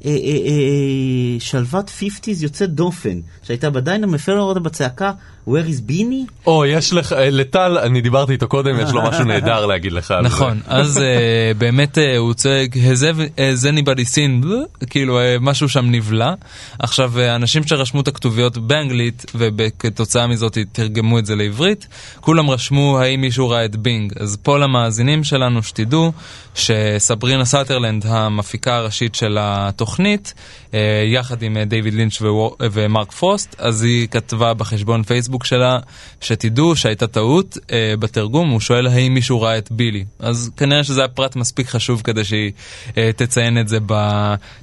אה, 0.05 0.11
אה, 0.11 0.15
אה, 0.15 1.39
שלוות 1.39 1.91
50's 1.99 2.43
יוצאת 2.43 2.69
דופן, 2.69 3.19
שהייתה 3.43 3.69
בדיינר, 3.69 4.07
מפר 4.07 4.35
לו 4.35 4.41
אותה 4.41 4.59
בצעקה, 4.59 5.11
where 5.47 5.51
is 5.51 5.81
ביני? 5.81 6.25
או, 6.47 6.65
יש 6.65 6.93
לך, 6.93 7.13
אה, 7.13 7.29
לטל, 7.29 7.77
אני 7.77 8.01
דיברתי 8.01 8.31
איתו 8.31 8.47
קודם, 8.47 8.79
יש 8.79 8.91
לו 8.91 9.01
משהו 9.09 9.23
נהדר 9.23 9.65
להגיד 9.65 9.91
לך 9.91 10.11
על 10.11 10.23
זה. 10.23 10.29
נכון, 10.29 10.59
אז 10.67 10.97
uh, 10.97 11.57
באמת 11.57 11.97
uh, 11.97 12.17
הוא 12.17 12.33
צועק, 12.33 12.75
has 12.75 13.01
has 13.37 13.65
anybody 13.65 14.15
seen, 14.15 14.45
blah?" 14.45 14.85
כאילו 14.89 15.19
אה, 15.19 15.23
משהו 15.41 15.69
שם 15.69 15.85
נבלע. 15.91 16.33
עכשיו, 16.79 17.13
אה, 17.15 17.35
אנשים 17.35 17.67
שרשמו 17.67 18.01
את 18.01 18.07
הכתוביות 18.07 18.57
באנגלית 18.57 19.25
וכתוצאה 19.35 20.27
מזאת 20.27 20.57
תרגמו 20.71 21.19
את 21.19 21.25
זה 21.25 21.35
לעברית, 21.35 21.87
כולם 22.21 22.49
רשמו 22.49 22.99
האם 22.99 23.21
מישהו 23.21 23.49
ראה 23.49 23.65
את 23.65 23.75
בינג. 23.75 24.13
אז 24.19 24.37
פה 24.43 24.57
למאזינים 24.57 25.23
שלנו 25.23 25.63
שתדעו 25.63 26.11
שסברינה 26.55 27.45
סאטרלנד, 27.45 28.05
המפיקה 28.07 28.75
הראשית 28.75 29.15
של 29.15 29.37
התוכנית, 29.39 30.33
אה, 30.71 30.75
יחד 31.05 31.41
עם 31.41 31.57
דיוויד 31.63 31.93
לינץ' 31.93 32.21
ומרק 32.61 33.11
פרוסט, 33.11 33.55
אז 33.57 33.83
היא 33.83 34.07
כתבה 34.07 34.53
בחשבון 34.53 35.03
פייסבוק 35.03 35.32
שלה, 35.45 35.79
שתדעו 36.21 36.75
שהייתה 36.75 37.07
טעות 37.07 37.57
אה, 37.57 37.71
בתרגום, 37.99 38.49
הוא 38.49 38.59
שואל 38.59 38.87
האם 38.87 39.13
מישהו 39.13 39.41
ראה 39.41 39.57
את 39.57 39.71
בילי. 39.71 40.05
אז 40.19 40.51
כנראה 40.57 40.83
שזה 40.83 41.01
היה 41.01 41.07
פרט 41.07 41.35
מספיק 41.35 41.67
חשוב 41.67 42.01
כדי 42.03 42.23
שהיא 42.23 42.51
uh, 42.87 42.93
תציין, 43.15 43.57
את 43.61 43.69
ב, 43.85 43.93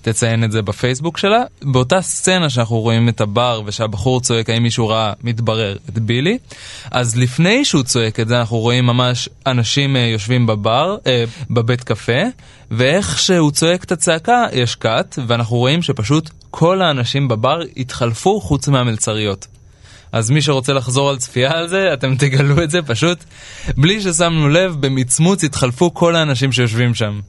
תציין 0.02 0.44
את 0.44 0.52
זה 0.52 0.62
בפייסבוק 0.62 1.18
שלה. 1.18 1.42
באותה 1.62 2.02
סצנה 2.02 2.50
שאנחנו 2.50 2.80
רואים 2.80 3.08
את 3.08 3.20
הבר 3.20 3.62
ושהבחור 3.64 4.20
צועק 4.20 4.50
האם 4.50 4.62
מישהו 4.62 4.88
ראה, 4.88 5.12
מתברר 5.24 5.76
את 5.88 5.98
בילי. 5.98 6.38
אז 6.90 7.16
לפני 7.16 7.64
שהוא 7.64 7.82
צועק 7.82 8.20
את 8.20 8.28
זה, 8.28 8.40
אנחנו 8.40 8.58
רואים 8.58 8.86
ממש 8.86 9.28
אנשים 9.46 9.96
uh, 9.96 9.98
יושבים 9.98 10.46
בבר, 10.46 10.96
uh, 11.04 11.08
בבית 11.50 11.84
קפה, 11.84 12.22
ואיך 12.70 13.18
שהוא 13.18 13.50
צועק 13.50 13.84
את 13.84 13.92
הצעקה, 13.92 14.46
יש 14.52 14.74
קאט, 14.74 15.18
ואנחנו 15.26 15.56
רואים 15.56 15.82
שפשוט 15.82 16.30
כל 16.50 16.82
האנשים 16.82 17.28
בבר 17.28 17.60
התחלפו 17.76 18.40
חוץ 18.40 18.68
מהמלצריות. 18.68 19.46
אז 20.12 20.30
מי 20.30 20.42
שרוצה 20.42 20.72
לחזור 20.72 21.10
על 21.10 21.18
צפייה 21.18 21.52
על 21.52 21.68
זה, 21.68 21.90
אתם 21.92 22.16
תגלו 22.16 22.62
את 22.62 22.70
זה 22.70 22.82
פשוט 22.82 23.24
בלי 23.76 24.00
ששמנו 24.00 24.48
לב, 24.48 24.76
במצמוץ 24.80 25.44
התחלפו 25.44 25.94
כל 25.94 26.16
האנשים 26.16 26.52
שיושבים 26.52 26.94
שם. 26.94 27.20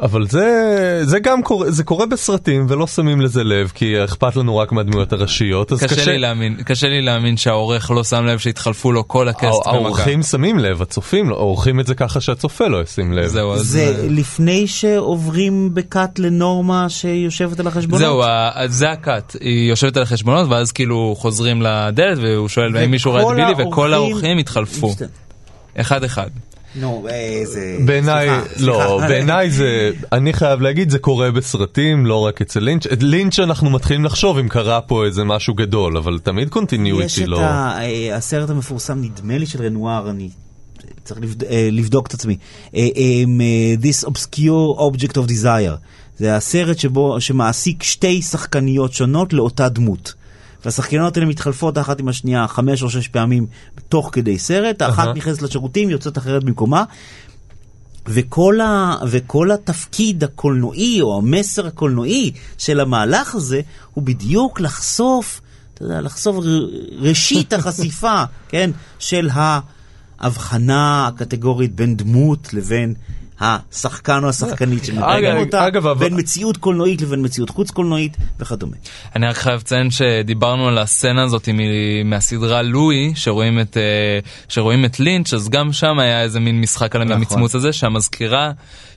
אבל 0.00 0.26
זה, 0.26 1.00
זה 1.02 1.18
גם 1.18 1.42
קורה, 1.42 1.70
זה 1.70 1.84
קורה 1.84 2.06
בסרטים 2.06 2.66
ולא 2.68 2.86
שמים 2.86 3.20
לזה 3.20 3.44
לב, 3.44 3.72
כי 3.74 4.04
אכפת 4.04 4.36
לנו 4.36 4.56
רק 4.56 4.72
מהדמויות 4.72 5.12
הראשיות, 5.12 5.72
קשה, 5.72 5.88
קשה... 5.88 6.12
לי 6.12 6.18
להאמין, 6.18 6.56
קשה 6.64 6.88
לי 6.88 7.02
להאמין 7.02 7.36
שהעורך 7.36 7.90
לא 7.90 8.04
שם 8.04 8.24
לב 8.24 8.38
שהתחלפו 8.38 8.92
לו 8.92 9.08
כל 9.08 9.28
הקסט 9.28 9.44
במכה. 9.44 9.70
האורחים 9.70 10.22
שמים 10.22 10.58
לב, 10.58 10.82
הצופים, 10.82 11.30
לא- 11.30 11.36
עורכים 11.36 11.80
את 11.80 11.86
זה 11.86 11.94
ככה 11.94 12.20
שהצופה 12.20 12.66
לא 12.66 12.82
ישים 12.82 13.12
לב. 13.12 13.26
זהו, 13.26 13.52
אז... 13.52 13.60
זה 13.60 14.06
לפני 14.10 14.66
שעוברים 14.66 15.74
בקאט 15.74 16.18
לנורמה 16.18 16.88
שיושבת 16.88 17.60
על 17.60 17.66
החשבונות? 17.66 18.00
זהו, 18.00 18.22
זה 18.66 18.90
הקאט, 18.90 19.36
היא 19.40 19.70
יושבת 19.70 19.96
על 19.96 20.02
החשבונות 20.02 20.48
ואז 20.50 20.72
כאילו 20.72 21.14
חוזרים 21.18 21.62
לדלת 21.62 22.18
והוא 22.18 22.48
שואל 22.48 22.76
האם 22.76 22.90
מישהו 22.90 23.12
ראה 23.12 23.22
את 23.22 23.36
בילי 23.36 23.68
וכל 23.68 23.94
האורחים 23.94 24.38
התחלפו, 24.38 24.94
אחד 25.76 26.04
אחד. 26.04 26.28
נו, 26.76 27.08
אה, 27.10 27.40
זה... 27.44 27.76
בעיניי, 27.86 28.28
לא. 28.60 29.00
בעיניי 29.08 29.50
זה, 29.50 29.90
אני 30.12 30.32
חייב 30.32 30.60
להגיד, 30.60 30.90
זה 30.90 30.98
קורה 30.98 31.30
בסרטים, 31.30 32.06
לא 32.06 32.20
רק 32.20 32.40
אצל 32.40 32.60
לינץ'. 32.60 32.86
את 32.86 33.02
לינץ' 33.02 33.38
אנחנו 33.38 33.70
מתחילים 33.70 34.04
לחשוב 34.04 34.38
אם 34.38 34.48
קרה 34.48 34.80
פה 34.80 35.04
איזה 35.04 35.24
משהו 35.24 35.54
גדול, 35.54 35.96
אבל 35.96 36.18
תמיד 36.18 36.46
יש 36.46 36.52
continuity 36.52 37.22
את 37.22 37.28
לא... 37.28 37.40
אה, 37.40 38.16
הסרט 38.16 38.50
המפורסם, 38.50 39.00
נדמה 39.02 39.38
לי 39.38 39.46
של 39.46 39.62
רנואר, 39.62 40.10
אני 40.10 40.28
צריך 41.04 41.20
אה, 41.50 41.68
לבדוק 41.72 42.06
את 42.06 42.14
עצמי. 42.14 42.36
אה, 42.76 42.88
This 43.82 44.08
Obscure 44.08 44.78
Object 44.78 45.14
of 45.14 45.30
Desire. 45.30 45.76
זה 46.18 46.36
הסרט 46.36 46.78
שבו, 46.78 47.20
שמעסיק 47.20 47.82
שתי 47.82 48.22
שחקניות 48.22 48.92
שונות 48.92 49.32
לאותה 49.32 49.68
דמות. 49.68 50.14
והשחקניות 50.64 51.16
האלה 51.16 51.28
מתחלפות 51.28 51.78
אחת 51.78 52.00
עם 52.00 52.08
השנייה 52.08 52.48
חמש 52.48 52.82
או 52.82 52.90
שש 52.90 53.08
פעמים 53.08 53.46
תוך 53.88 54.10
כדי 54.12 54.38
סרט, 54.38 54.82
האחת 54.82 55.06
אהה. 55.06 55.14
נכנסת 55.14 55.42
לשירותים, 55.42 55.90
יוצאת 55.90 56.18
אחרת 56.18 56.44
במקומה. 56.44 56.84
וכל, 58.06 58.60
ה, 58.60 58.96
וכל 59.08 59.50
התפקיד 59.50 60.24
הקולנועי 60.24 61.00
או 61.02 61.18
המסר 61.18 61.66
הקולנועי 61.66 62.30
של 62.58 62.80
המהלך 62.80 63.34
הזה 63.34 63.60
הוא 63.94 64.04
בדיוק 64.04 64.60
לחשוף, 64.60 65.40
אתה 65.74 65.84
יודע, 65.84 66.00
לחשוף 66.00 66.44
ראשית 66.98 67.52
החשיפה, 67.58 68.24
כן, 68.48 68.70
של 68.98 69.28
ההבחנה 70.20 71.06
הקטגורית 71.06 71.74
בין 71.74 71.96
דמות 71.96 72.54
לבין 72.54 72.94
השחקן 73.42 74.24
או 74.24 74.28
השחקנית 74.28 74.84
שמתארים 74.84 75.24
אגב, 75.24 75.36
אותה, 75.36 75.66
אגב, 75.66 75.88
בין 75.88 76.18
מציאות 76.18 76.56
קולנועית 76.56 77.02
לבין 77.02 77.24
מציאות 77.24 77.50
חוץ 77.50 77.70
קולנועית 77.70 78.16
וכדומה. 78.40 78.76
אני 79.16 79.26
רק 79.26 79.36
חייב 79.36 79.60
לציין 79.60 79.90
שדיברנו 79.90 80.68
על 80.68 80.78
הסצנה 80.78 81.22
הזאת 81.24 81.48
מהסדרה 82.04 82.62
לואי, 82.62 83.12
שרואים 83.14 83.60
את, 83.60 83.76
אה, 83.76 83.82
שרואים 84.48 84.84
את 84.84 85.00
לינץ', 85.00 85.34
אז 85.34 85.48
גם 85.48 85.72
שם 85.72 85.98
היה 85.98 86.22
איזה 86.22 86.40
מין 86.40 86.60
משחק 86.60 86.96
על 86.96 87.04
נכון. 87.04 87.16
המצמוץ 87.16 87.54
הזה, 87.54 87.72
שהמזכירה 87.72 88.52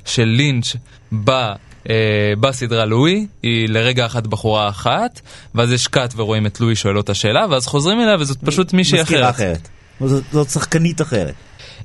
של 0.06 0.26
לינץ' 0.26 0.76
בא... 1.12 1.54
אה, 1.90 2.34
בסדרה 2.40 2.86
לואי 2.86 3.28
היא 3.44 3.70
לרגע 3.70 4.06
אחת 4.06 4.28
בחורה 4.28 4.70
אחת 4.70 5.22
ואז 5.56 5.72
יש 5.72 5.88
קאט 5.88 6.14
ורואים 6.18 6.46
את 6.46 6.60
לואי 6.60 6.76
שואל 6.76 6.98
אותה 6.98 7.14
שאלה 7.14 7.46
ואז 7.50 7.68
חוזרים 7.68 8.00
אליה 8.00 8.16
וזאת 8.20 8.38
פשוט 8.46 8.74
מישהי 8.74 9.02
מזכירה 9.02 9.30
אחרת. 9.30 9.58
אחרת. 10.00 10.10
זאת, 10.10 10.24
זאת 10.32 10.50
שחקנית 10.50 11.02
אחרת. 11.02 11.34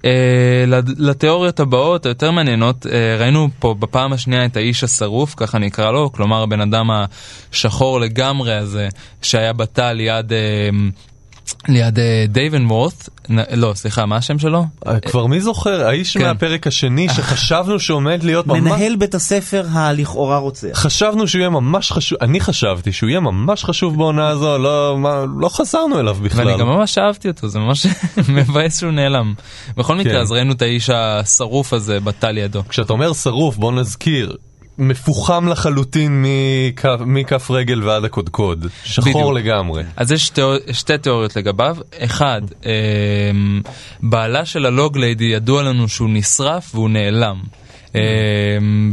אה, 0.05 0.65
לתיאוריות 0.99 1.61
הבאות 1.61 2.07
היותר 2.07 2.31
מעניינות 2.31 2.87
אה, 2.87 3.17
ראינו 3.19 3.49
פה 3.59 3.75
בפעם 3.79 4.13
השנייה 4.13 4.45
את 4.45 4.57
האיש 4.57 4.85
השרוף 4.85 5.35
ככה 5.37 5.59
נקרא 5.59 5.91
לו 5.91 6.13
כלומר 6.13 6.43
הבן 6.43 6.61
אדם 6.61 6.91
השחור 7.53 8.01
לגמרי 8.01 8.55
הזה 8.55 8.89
שהיה 9.23 9.53
בתא 9.53 9.93
ליד. 9.93 10.33
אה, 10.33 10.69
ליד 11.69 11.99
דייבן 12.29 12.67
וורת', 12.67 13.09
לא 13.53 13.73
סליחה 13.75 14.07
מה 14.07 14.17
השם 14.17 14.39
שלו? 14.39 14.65
אה, 14.87 15.01
כבר 15.01 15.27
מי 15.27 15.41
זוכר? 15.41 15.87
האיש 15.87 16.17
כן. 16.17 16.23
מהפרק 16.25 16.67
השני 16.67 17.09
שחשבנו 17.09 17.81
שעומד 17.81 18.23
להיות 18.23 18.47
ממש... 18.47 18.59
מנהל 18.61 18.97
בית 18.97 19.15
הספר 19.15 19.65
הלכאורה 19.73 20.39
רוצח. 20.39 20.69
חשבנו 20.75 21.29
שהוא 21.29 21.39
יהיה 21.41 21.51
ממש 21.51 21.93
חשוב, 21.93 22.19
אני 22.21 22.41
חשבתי 22.41 22.93
שהוא 22.93 23.09
יהיה 23.09 23.21
ממש 23.21 23.65
חשוב 23.65 23.97
בעונה 23.97 24.29
הזו, 24.29 24.59
לא, 24.59 24.97
לא 25.41 25.49
חזרנו 25.49 26.01
אליו 26.01 26.15
בכלל. 26.15 26.47
ואני 26.47 26.59
גם 26.59 26.67
ממש 26.67 26.99
אהבתי 26.99 27.29
אותו 27.29 27.49
זה 27.49 27.59
ממש 27.59 27.87
מבאס 28.35 28.81
שהוא 28.81 28.93
נאלם. 28.93 29.35
בכל 29.77 29.97
מקרה 29.97 30.13
כן. 30.13 30.19
אז 30.19 30.33
ראינו 30.33 30.53
את 30.53 30.63
האיש 30.63 30.91
השרוף 30.91 31.73
הזה 31.73 32.01
בתא 32.01 32.27
לידו. 32.27 32.63
כשאתה 32.69 32.93
אומר 32.93 33.13
שרוף, 33.13 33.57
בוא 33.57 33.73
נזכיר, 33.73 34.37
מפוחם 34.81 35.49
לחלוטין 35.49 36.25
מכף- 36.25 37.01
מכף 37.07 37.51
רגל 37.51 37.83
ועד 37.83 38.05
הקודקוד, 38.05 38.67
שחור 38.85 39.13
בדיוק. 39.13 39.33
לגמרי. 39.35 39.83
אז 39.97 40.13
יש 40.13 40.29
תיאור... 40.29 40.55
שתי 40.73 40.99
תיאוריות 40.99 41.37
לגביו. 41.37 41.77
אחד, 41.99 42.43
אמ, 42.65 43.61
בעלה 44.03 44.45
של 44.45 44.67
הלוגליידי 44.67 45.25
ידוע 45.25 45.63
לנו 45.63 45.89
שהוא 45.89 46.09
נשרף 46.13 46.75
והוא 46.75 46.91
נעלם. 46.91 47.37
אמ, 47.95 48.01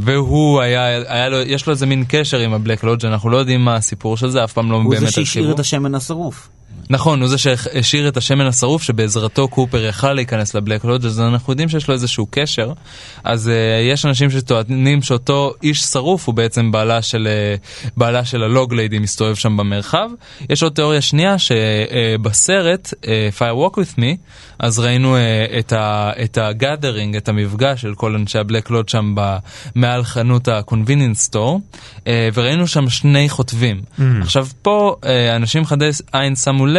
והוא 0.04 0.62
היה, 0.62 0.86
היה 1.08 1.30
לו, 1.30 1.38
יש 1.42 1.68
לו 1.68 1.74
איזה 1.74 1.86
מין 1.86 2.04
קשר 2.10 2.38
עם 2.40 2.54
הבלק 2.54 2.84
לודג' 2.84 3.06
אנחנו 3.06 3.30
לא 3.30 3.38
יודעים 3.38 3.66
מה 3.66 3.76
הסיפור 3.76 4.18
של 4.18 4.30
זה, 4.30 4.44
אף 4.44 4.54
פעם 4.54 4.72
לא 4.72 4.76
הוא 4.78 4.92
באמת 4.92 5.06
זה 5.06 5.12
שהשאיר. 5.12 5.52
את 5.52 5.60
השמן 5.60 5.96
השרוף. 5.96 6.50
נכון, 6.90 7.22
הוא 7.22 7.30
זה 7.30 7.38
שהשאיר 7.38 8.08
את 8.08 8.18
השמן 8.18 8.46
השרוף 8.46 8.84
שבעזרתו 8.84 9.48
קופר 9.48 9.86
יכל 9.86 10.14
להיכנס 10.14 10.56
לבלק 10.56 10.86
לודג' 10.86 11.06
אז 11.06 11.20
אנחנו 11.20 11.54
יודעים 11.54 11.70
שיש 11.70 11.88
לו 11.88 11.94
איזשהו 11.94 12.28
קשר. 12.32 12.74
אז 13.24 13.48
uh, 13.48 13.92
יש 13.94 14.06
אנשים 14.06 14.30
שטוענים 14.30 15.02
שאותו 15.02 15.54
איש 15.64 15.80
שרוף 15.80 16.28
הוא 16.28 16.36
בעצם 16.36 16.72
בעלה 16.72 17.02
של, 17.02 17.28
uh, 17.28 17.92
בעלה 17.98 18.26
של 18.26 18.44
הלוג 18.44 18.74
ליידי 18.74 19.00
מסתובב 19.00 19.36
שם 19.36 19.58
במרחב. 19.58 20.10
יש 20.50 20.64
עוד 20.64 20.74
תיאוריה 20.74 21.02
שנייה 21.02 21.36
שבסרט 21.38 22.94
uh, 23.02 23.06
Fire 23.40 23.74
Walk 23.74 23.76
With 23.76 24.00
Me 24.00 24.18
אז 24.60 24.80
ראינו 24.80 25.16
uh, 25.16 25.20
את, 25.60 25.74
ה, 25.74 26.12
את 26.24 26.38
הגאדרינג, 26.38 27.16
את 27.16 27.30
המפגש 27.30 27.82
של 27.82 27.96
כל 27.96 28.16
אנשי 28.16 28.40
הבלק 28.40 28.70
לוד 28.70 28.90
שם 28.90 29.14
ב, 29.16 29.38
מעל 29.76 30.04
חנות 30.04 30.48
ה-convenience 30.48 31.30
store 31.30 31.78
uh, 32.00 32.08
וראינו 32.34 32.68
שם 32.68 32.90
שני 32.90 33.30
חוטבים. 33.30 33.82
Mm. 34.00 34.02
עכשיו 34.22 34.48
פה 34.62 34.96
uh, 35.02 35.06
אנשים 35.36 35.66
חדי 35.66 35.90
עין 36.14 36.36
שמו 36.36 36.66
לב 36.66 36.77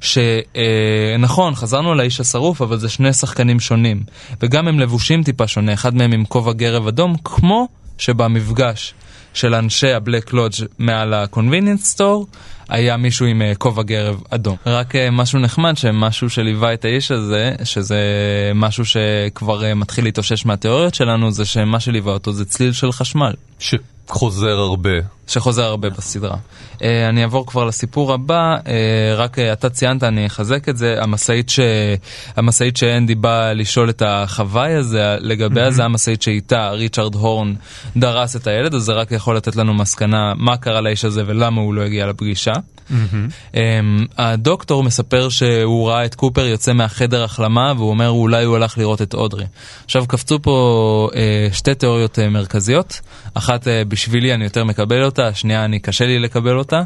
שנכון 0.00 1.54
חזרנו 1.54 1.94
לאיש 1.94 2.20
השרוף 2.20 2.62
אבל 2.62 2.78
זה 2.78 2.88
שני 2.88 3.12
שחקנים 3.12 3.60
שונים 3.60 4.02
וגם 4.42 4.68
הם 4.68 4.80
לבושים 4.80 5.22
טיפה 5.22 5.46
שונה 5.46 5.72
אחד 5.72 5.94
מהם 5.94 6.12
עם 6.12 6.24
כובע 6.24 6.52
גרב 6.52 6.86
אדום 6.86 7.16
כמו 7.24 7.68
שבמפגש 7.98 8.94
של 9.34 9.54
אנשי 9.54 9.92
הבלק 9.92 10.32
לודג' 10.32 10.54
מעל 10.78 11.14
ה-convenience 11.14 11.96
store 11.96 12.36
היה 12.68 12.96
מישהו 12.96 13.26
עם 13.26 13.42
אה, 13.42 13.52
כובע 13.54 13.82
גרב 13.82 14.22
אדום. 14.30 14.56
רק 14.66 14.96
אה, 14.96 15.10
משהו 15.10 15.38
נחמד 15.38 15.76
שמשהו 15.76 16.30
שליווה 16.30 16.74
את 16.74 16.84
האיש 16.84 17.10
הזה, 17.10 17.52
שזה 17.64 18.00
משהו 18.54 18.84
שכבר 18.84 19.64
אה, 19.64 19.74
מתחיל 19.74 20.04
להתאושש 20.04 20.46
מהתיאוריות 20.46 20.94
שלנו, 20.94 21.30
זה 21.30 21.44
שמה 21.44 21.80
שליווה 21.80 22.12
אותו 22.12 22.32
זה 22.32 22.44
צליל 22.44 22.72
של 22.72 22.92
חשמל. 22.92 23.32
שחוזר 23.58 24.58
הרבה. 24.58 25.15
שחוזר 25.26 25.64
הרבה 25.64 25.90
בסדרה. 25.90 26.36
Uh, 26.74 26.80
אני 27.08 27.22
אעבור 27.22 27.46
כבר 27.46 27.64
לסיפור 27.64 28.12
הבא, 28.12 28.56
uh, 28.56 28.68
רק 29.16 29.38
uh, 29.38 29.42
אתה 29.52 29.70
ציינת, 29.70 30.02
אני 30.02 30.26
אחזק 30.26 30.68
את 30.68 30.76
זה, 30.76 30.96
המשאית, 31.00 31.48
ש... 31.48 31.60
המשאית 32.36 32.76
שאנדי 32.76 33.14
בא 33.14 33.52
לשאול 33.52 33.90
את 33.90 34.02
החוואי 34.06 34.74
הזה 34.74 35.16
לגביה, 35.20 35.70
זה 35.70 35.84
המשאית 35.84 36.22
שאיתה 36.22 36.70
ריצ'רד 36.70 37.14
הורן 37.14 37.54
דרס 37.96 38.36
את 38.36 38.46
הילד, 38.46 38.74
אז 38.74 38.82
זה 38.82 38.92
רק 38.92 39.12
יכול 39.12 39.36
לתת 39.36 39.56
לנו 39.56 39.74
מסקנה 39.74 40.32
מה 40.36 40.56
קרה 40.56 40.80
לאיש 40.80 41.04
הזה 41.04 41.22
ולמה 41.26 41.60
הוא 41.60 41.74
לא 41.74 41.82
הגיע 41.82 42.06
לפגישה. 42.06 42.52
Um, 43.52 43.56
הדוקטור 44.18 44.82
מספר 44.82 45.28
שהוא 45.28 45.88
ראה 45.88 46.04
את 46.04 46.14
קופר 46.14 46.46
יוצא 46.46 46.72
מהחדר 46.72 47.24
החלמה 47.24 47.72
והוא 47.76 47.90
אומר 47.90 48.08
אולי 48.08 48.44
הוא 48.44 48.56
הלך 48.56 48.78
לראות 48.78 49.02
את 49.02 49.14
אודרי. 49.14 49.44
עכשיו 49.84 50.06
קפצו 50.06 50.42
פה 50.42 51.08
שתי 51.52 51.74
תיאוריות 51.74 52.18
מרכזיות, 52.18 53.00
אחת 53.34 53.68
בשבילי 53.88 54.34
אני 54.34 54.44
יותר 54.44 54.64
מקבל 54.64 55.04
אותה, 55.04 55.15
השנייה 55.18 55.64
אני 55.64 55.78
קשה 55.78 56.06
לי 56.06 56.18
לקבל 56.18 56.58
אותה. 56.58 56.82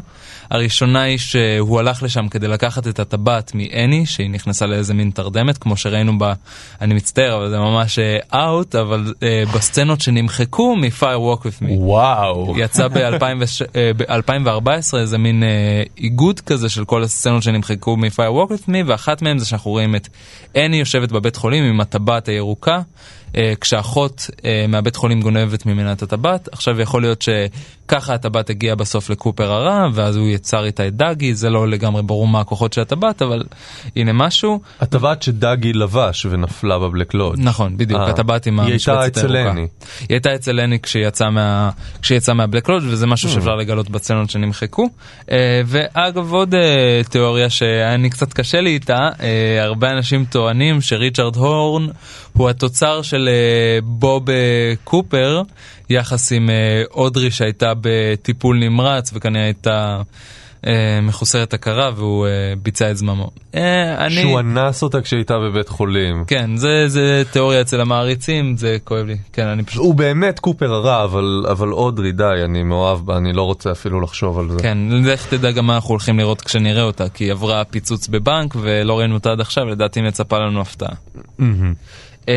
הראשונה 0.51 1.01
היא 1.01 1.17
שהוא 1.17 1.79
הלך 1.79 2.03
לשם 2.03 2.27
כדי 2.27 2.47
לקחת 2.47 2.87
את 2.87 2.99
הטבעת 2.99 3.51
מאני 3.55 4.05
שהיא 4.05 4.29
נכנסה 4.29 4.65
לאיזה 4.65 4.93
מין 4.93 5.09
תרדמת 5.09 5.57
כמו 5.57 5.77
שראינו 5.77 6.17
בה, 6.17 6.33
אני 6.81 6.93
מצטער 6.93 7.37
אבל 7.37 7.49
זה 7.49 7.59
ממש 7.59 7.99
אאוט, 8.33 8.75
אבל 8.75 9.13
uh, 9.13 9.55
בסצנות 9.55 10.01
שנמחקו 10.01 10.75
מ-Fire 10.75 11.01
Walk 11.01 11.41
With 11.41 11.63
Me. 11.63 11.69
וואו. 11.69 12.53
יצא 12.57 12.87
ב-2014 12.87 14.97
איזה 14.97 15.17
מין 15.17 15.43
אה, 15.43 15.83
איגוד 15.97 16.39
כזה 16.39 16.69
של 16.69 16.85
כל 16.85 17.03
הסצנות 17.03 17.43
שנמחקו 17.43 17.97
מ-Fire 17.97 18.49
Walk 18.49 18.51
With 18.51 18.69
Me 18.69 18.77
ואחת 18.85 19.21
מהם 19.21 19.37
זה 19.37 19.45
שאנחנו 19.45 19.71
רואים 19.71 19.95
את 19.95 20.07
אני 20.55 20.77
יושבת 20.77 21.11
בבית 21.11 21.35
חולים 21.35 21.63
עם 21.63 21.81
הטבעת 21.81 22.27
הירוקה 22.27 22.81
אה, 23.37 23.53
כשאחות 23.61 24.29
אה, 24.45 24.65
מהבית 24.67 24.95
חולים 24.95 25.21
גונבת 25.21 25.65
ממנה 25.65 25.91
את 25.91 26.01
הטבעת 26.01 26.49
עכשיו 26.51 26.81
יכול 26.81 27.01
להיות 27.01 27.21
שככה 27.91 28.13
הטבעת 28.13 28.49
הגיעה 28.49 28.75
בסוף 28.75 29.09
לקופר 29.09 29.51
הרע 29.51 29.87
ואז 29.93 30.15
הוא 30.15 30.27
יצר 30.27 30.65
איתה 30.65 30.87
את 30.87 30.95
דאגי 30.95 31.35
זה 31.35 31.49
לא 31.49 31.67
לגמרי 31.67 32.03
ברור 32.03 32.27
מה 32.27 32.39
הכוחות 32.39 32.73
של 32.73 32.81
הטבעת 32.81 33.21
אבל 33.21 33.43
הנה 33.95 34.13
משהו 34.13 34.61
הטבעת 34.81 35.23
שדאגי 35.23 35.73
לבש 35.73 36.25
ונפלה 36.25 36.79
בבלק 36.79 37.13
לוד. 37.13 37.39
נכון 37.39 37.77
בדיוק 37.77 37.99
אה, 37.99 38.09
הטבעת 38.09 38.45
עם 38.45 38.59
היא 38.59 38.71
הייתה 38.71 38.93
המשבצת 38.93 39.17
אצל 39.17 39.35
הירוקה. 39.35 39.53
לני. 39.53 39.67
היא 39.99 40.07
הייתה 40.09 40.35
אצל 40.35 40.51
לני 40.51 40.79
כשהיא 40.79 41.07
יצאה 41.07 41.29
מה... 41.29 41.69
כשהיא 42.01 42.17
יצאה 42.17 42.35
מהבלק 42.35 42.69
לודג' 42.69 42.85
וזה 42.87 43.07
משהו 43.07 43.29
Hmm. 43.29 43.33
שאפשר 43.33 43.55
לגלות 43.55 43.89
בסצנות 43.89 44.29
שנמחקו. 44.29 44.89
אה, 45.31 45.61
ואגב 45.65 46.33
עוד 46.33 46.55
אה, 46.55 47.01
תיאוריה 47.09 47.49
שאני 47.49 48.09
קצת 48.09 48.33
קשה 48.33 48.61
לי 48.61 48.69
איתה, 48.69 49.09
הרבה 49.61 49.91
אנשים 49.91 50.25
טוענים 50.25 50.81
שריצ'רד 50.81 51.35
הורן 51.35 51.87
הוא 52.33 52.49
התוצר 52.49 53.01
של 53.01 53.29
בוב 53.83 54.25
קופר 54.83 55.41
יחס 55.91 56.31
עם 56.31 56.49
אה, 56.49 56.83
אודרי 56.91 57.31
שהייתה 57.31 57.73
בטיפול 57.81 58.57
נמרץ 58.57 59.11
וכנראה 59.13 59.43
הייתה... 59.45 60.01
אה, 60.67 60.99
מחוסרת 61.01 61.53
הכרה 61.53 61.91
והוא 61.95 62.27
אה, 62.27 62.31
ביצע 62.63 62.91
את 62.91 62.97
זממו. 62.97 63.29
אני... 63.53 64.21
שהוא 64.21 64.39
אנס 64.39 64.83
אותה 64.83 65.01
כשהייתה 65.01 65.39
בבית 65.39 65.69
חולים. 65.69 66.23
כן, 66.27 66.55
זה, 66.55 66.87
זה 66.87 67.23
תיאוריה 67.31 67.61
אצל 67.61 67.81
המעריצים, 67.81 68.57
זה 68.57 68.77
כואב 68.83 69.05
לי. 69.05 69.17
כן, 69.33 69.47
אני 69.47 69.63
פשוט... 69.63 69.81
הוא 69.81 69.95
באמת 69.95 70.39
קופר 70.39 70.73
הרע, 70.73 71.03
אבל, 71.03 71.45
אבל 71.51 71.71
אודרי, 71.71 72.11
די, 72.11 72.41
אני 72.45 72.63
מאוהב 72.63 72.99
בה, 73.05 73.17
אני 73.17 73.33
לא 73.33 73.41
רוצה 73.41 73.71
אפילו 73.71 74.01
לחשוב 74.01 74.39
על 74.39 74.49
זה. 74.49 74.59
כן, 74.59 74.77
לך 75.03 75.27
תדע 75.27 75.51
גם 75.51 75.67
מה 75.67 75.75
אנחנו 75.75 75.89
הולכים 75.89 76.19
לראות 76.19 76.41
כשנראה 76.41 76.83
אותה, 76.83 77.09
כי 77.09 77.23
היא 77.23 77.31
עברה 77.31 77.63
פיצוץ 77.63 78.07
בבנק 78.07 78.55
ולא 78.61 78.99
ראינו 78.99 79.13
אותה 79.13 79.31
עד 79.31 79.41
עכשיו, 79.41 79.65
לדעתי 79.65 80.01
מצפה 80.01 80.39
לנו 80.39 80.61
הפתעה. 80.61 80.95
אמ, 82.27 82.33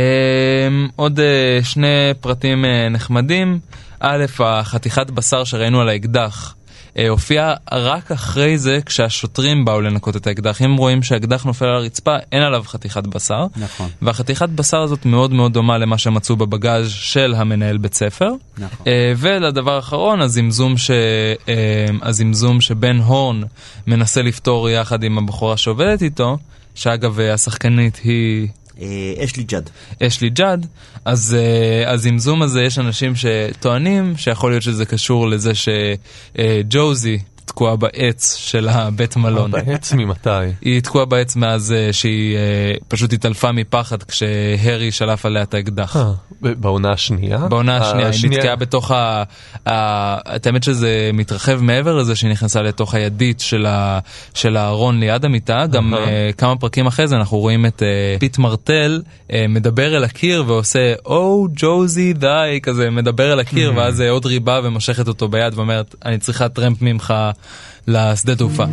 עוד 0.96 1.20
אה, 1.20 1.58
שני 1.62 2.14
פרטים 2.20 2.64
אה, 2.64 2.88
נחמדים. 2.88 3.58
א', 4.00 4.24
החתיכת 4.38 5.10
בשר 5.10 5.44
שראינו 5.44 5.80
על 5.80 5.88
האקדח. 5.88 6.54
אה, 6.98 7.08
הופיע 7.08 7.54
רק 7.72 8.12
אחרי 8.12 8.58
זה 8.58 8.78
כשהשוטרים 8.86 9.64
באו 9.64 9.80
לנקות 9.80 10.16
את 10.16 10.26
האקדח. 10.26 10.62
אם 10.62 10.76
רואים 10.76 11.02
שהאקדח 11.02 11.44
נופל 11.44 11.64
על 11.64 11.76
הרצפה, 11.76 12.16
אין 12.32 12.42
עליו 12.42 12.62
חתיכת 12.66 13.06
בשר. 13.06 13.46
נכון. 13.56 13.88
והחתיכת 14.02 14.48
בשר 14.48 14.82
הזאת 14.82 15.06
מאוד 15.06 15.32
מאוד 15.32 15.52
דומה 15.52 15.78
למה 15.78 15.98
שמצאו 15.98 16.36
בבגאז' 16.36 16.90
של 16.90 17.34
המנהל 17.36 17.78
בית 17.78 17.94
ספר. 17.94 18.30
נכון. 18.58 18.86
ולדבר 19.16 19.76
האחרון, 19.76 20.20
הזמזום, 20.20 20.76
ש... 20.76 20.90
הזמזום 22.02 22.60
שבן 22.60 22.98
הורן 22.98 23.42
מנסה 23.86 24.22
לפתור 24.22 24.70
יחד 24.70 25.02
עם 25.02 25.18
הבחורה 25.18 25.56
שעובדת 25.56 26.02
איתו, 26.02 26.38
שאגב 26.74 27.20
השחקנית 27.20 28.00
היא 28.04 28.48
אשלי 29.24 29.42
ג'אד. 29.42 29.70
אשלי 30.02 30.30
ג'אד, 30.30 30.66
אז 31.04 31.36
אה, 31.38 31.92
הזמזום 31.92 32.42
הזה 32.42 32.62
יש 32.62 32.78
אנשים 32.78 33.12
שטוענים 33.16 34.16
שיכול 34.16 34.50
להיות 34.50 34.62
שזה 34.62 34.84
קשור 34.84 35.28
לזה 35.28 35.52
שג'וזי 35.54 37.18
תקועה 37.54 37.76
בעץ 37.76 38.36
של 38.36 38.68
הבית 38.68 39.16
מלון. 39.16 39.50
בעץ 39.50 39.92
ממתי? 39.92 40.30
היא 40.60 40.80
תקועה 40.80 41.04
בעץ 41.04 41.36
מאז 41.36 41.72
אה, 41.72 41.92
שהיא 41.92 42.36
אה, 42.36 42.40
פשוט 42.88 43.12
התעלפה 43.12 43.52
מפחד 43.52 44.02
כשהרי 44.02 44.92
שלף 44.92 45.26
עליה 45.26 45.42
את 45.42 45.54
האקדח. 45.54 45.96
אה, 45.96 46.12
בעונה 46.40 46.92
השנייה? 46.92 47.38
בעונה 47.38 47.76
השנייה, 47.76 48.10
היא 48.22 48.30
נתקעה 48.30 48.56
בתוך 48.56 48.90
ה... 48.90 49.22
את 50.36 50.46
האמת 50.46 50.62
שזה 50.62 51.10
מתרחב 51.12 51.62
מעבר 51.62 51.96
לזה 51.96 52.16
שהיא 52.16 52.30
נכנסה 52.30 52.62
לתוך 52.62 52.94
הידית 52.94 53.40
של, 54.34 54.56
הארון 54.56 55.00
ליד 55.00 55.24
המיטה, 55.24 55.66
גם 55.66 55.94
כמה 56.38 56.56
פרקים 56.56 56.86
אחרי 56.86 57.08
זה 57.08 57.16
אנחנו 57.16 57.38
רואים 57.38 57.66
את 57.66 57.82
פיט 58.18 58.38
מרטל 58.38 59.02
מדבר 59.48 59.96
אל 59.96 60.04
הקיר 60.04 60.44
ועושה 60.46 60.94
או 61.06 61.46
ג'וזי 61.56 62.12
די 62.12 62.58
כזה 62.62 62.90
מדבר 62.90 63.32
אל 63.32 63.40
הקיר 63.40 63.72
ואז 63.76 64.00
אה, 64.00 64.04
אודרי 64.10 64.38
באה 64.38 64.60
ומושכת 64.64 65.08
אותו 65.08 65.28
ביד 65.28 65.54
ואומרת 65.54 65.94
אני 66.04 66.18
צריכה 66.18 66.48
טרמפ 66.48 66.82
ממך 66.82 67.14
לשדה 67.88 68.36
תעופה. 68.36 68.64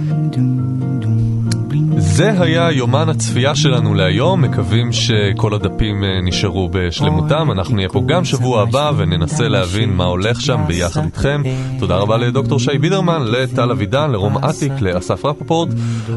זה 2.13 2.41
היה 2.41 2.71
יומן 2.71 3.09
הצפייה 3.09 3.55
שלנו 3.55 3.93
להיום, 3.93 4.41
מקווים 4.41 4.91
שכל 4.91 5.53
הדפים 5.53 6.03
אה, 6.03 6.21
נשארו 6.23 6.69
בשלמותם, 6.71 7.51
אנחנו 7.51 7.75
נהיה 7.75 7.89
פה 7.89 8.01
גם 8.07 8.25
שבוע 8.25 8.61
הבא 8.61 8.91
וננסה 8.97 9.47
להבין 9.47 9.93
מה 9.93 10.03
הולך 10.03 10.41
שם 10.41 10.61
ביחד 10.67 11.03
איתכם. 11.05 11.41
תודה 11.79 11.95
רבה 11.95 12.17
לדוקטור 12.17 12.59
שי 12.59 12.77
בידרמן, 12.77 13.21
לטל 13.25 13.71
אבידן, 13.71 14.11
לרום 14.11 14.37
אטיק, 14.37 14.71
לאסף 14.81 15.25
רפפורט, 15.25 15.69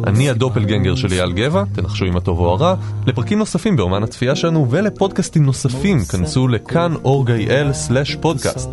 אני 0.07 0.31
הדופלגנגר 0.31 0.95
של 0.95 1.13
אייל 1.13 1.33
גבע, 1.33 1.65
תנחשו 1.73 2.05
אם 2.05 2.17
הטוב 2.17 2.39
או 2.39 2.51
הרע, 2.51 2.75
לפרקים 3.07 3.39
נוספים 3.39 3.77
ביומן 3.77 4.03
הצפייה 4.03 4.37
שלנו 4.37 4.71
ולפודקאסטים 4.71 5.45
נוספים, 5.45 5.99
כנסו 6.05 6.49
לכאן 6.49 6.95
or.gale/פודקאסט. 7.05 8.69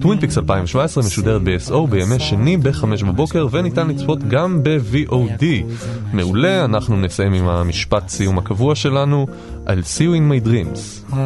טווין 0.00 0.20
פיקס 0.20 0.38
2017 0.38 1.04
משודרת 1.04 1.42
ב-yes 1.44 1.86
בימי 1.90 2.20
שני 2.20 2.56
ב-5 2.56 3.04
בבוקר 3.06 3.46
וניתן 3.50 3.88
לצפות 3.88 4.18
גם 4.28 4.62
ב-VOD. 4.62 5.44
מעולה, 6.12 6.61
אנחנו 6.64 6.96
נסיים 6.96 7.32
עם 7.32 7.48
המשפט 7.48 8.08
סיום 8.08 8.38
הקבוע 8.38 8.74
שלנו, 8.74 9.26
I'll 9.66 9.68
see 9.68 10.02
you 10.02 10.14
in 10.14 10.28
my 10.30 10.48
dreams. 10.48 11.12
Ah, 11.12 11.16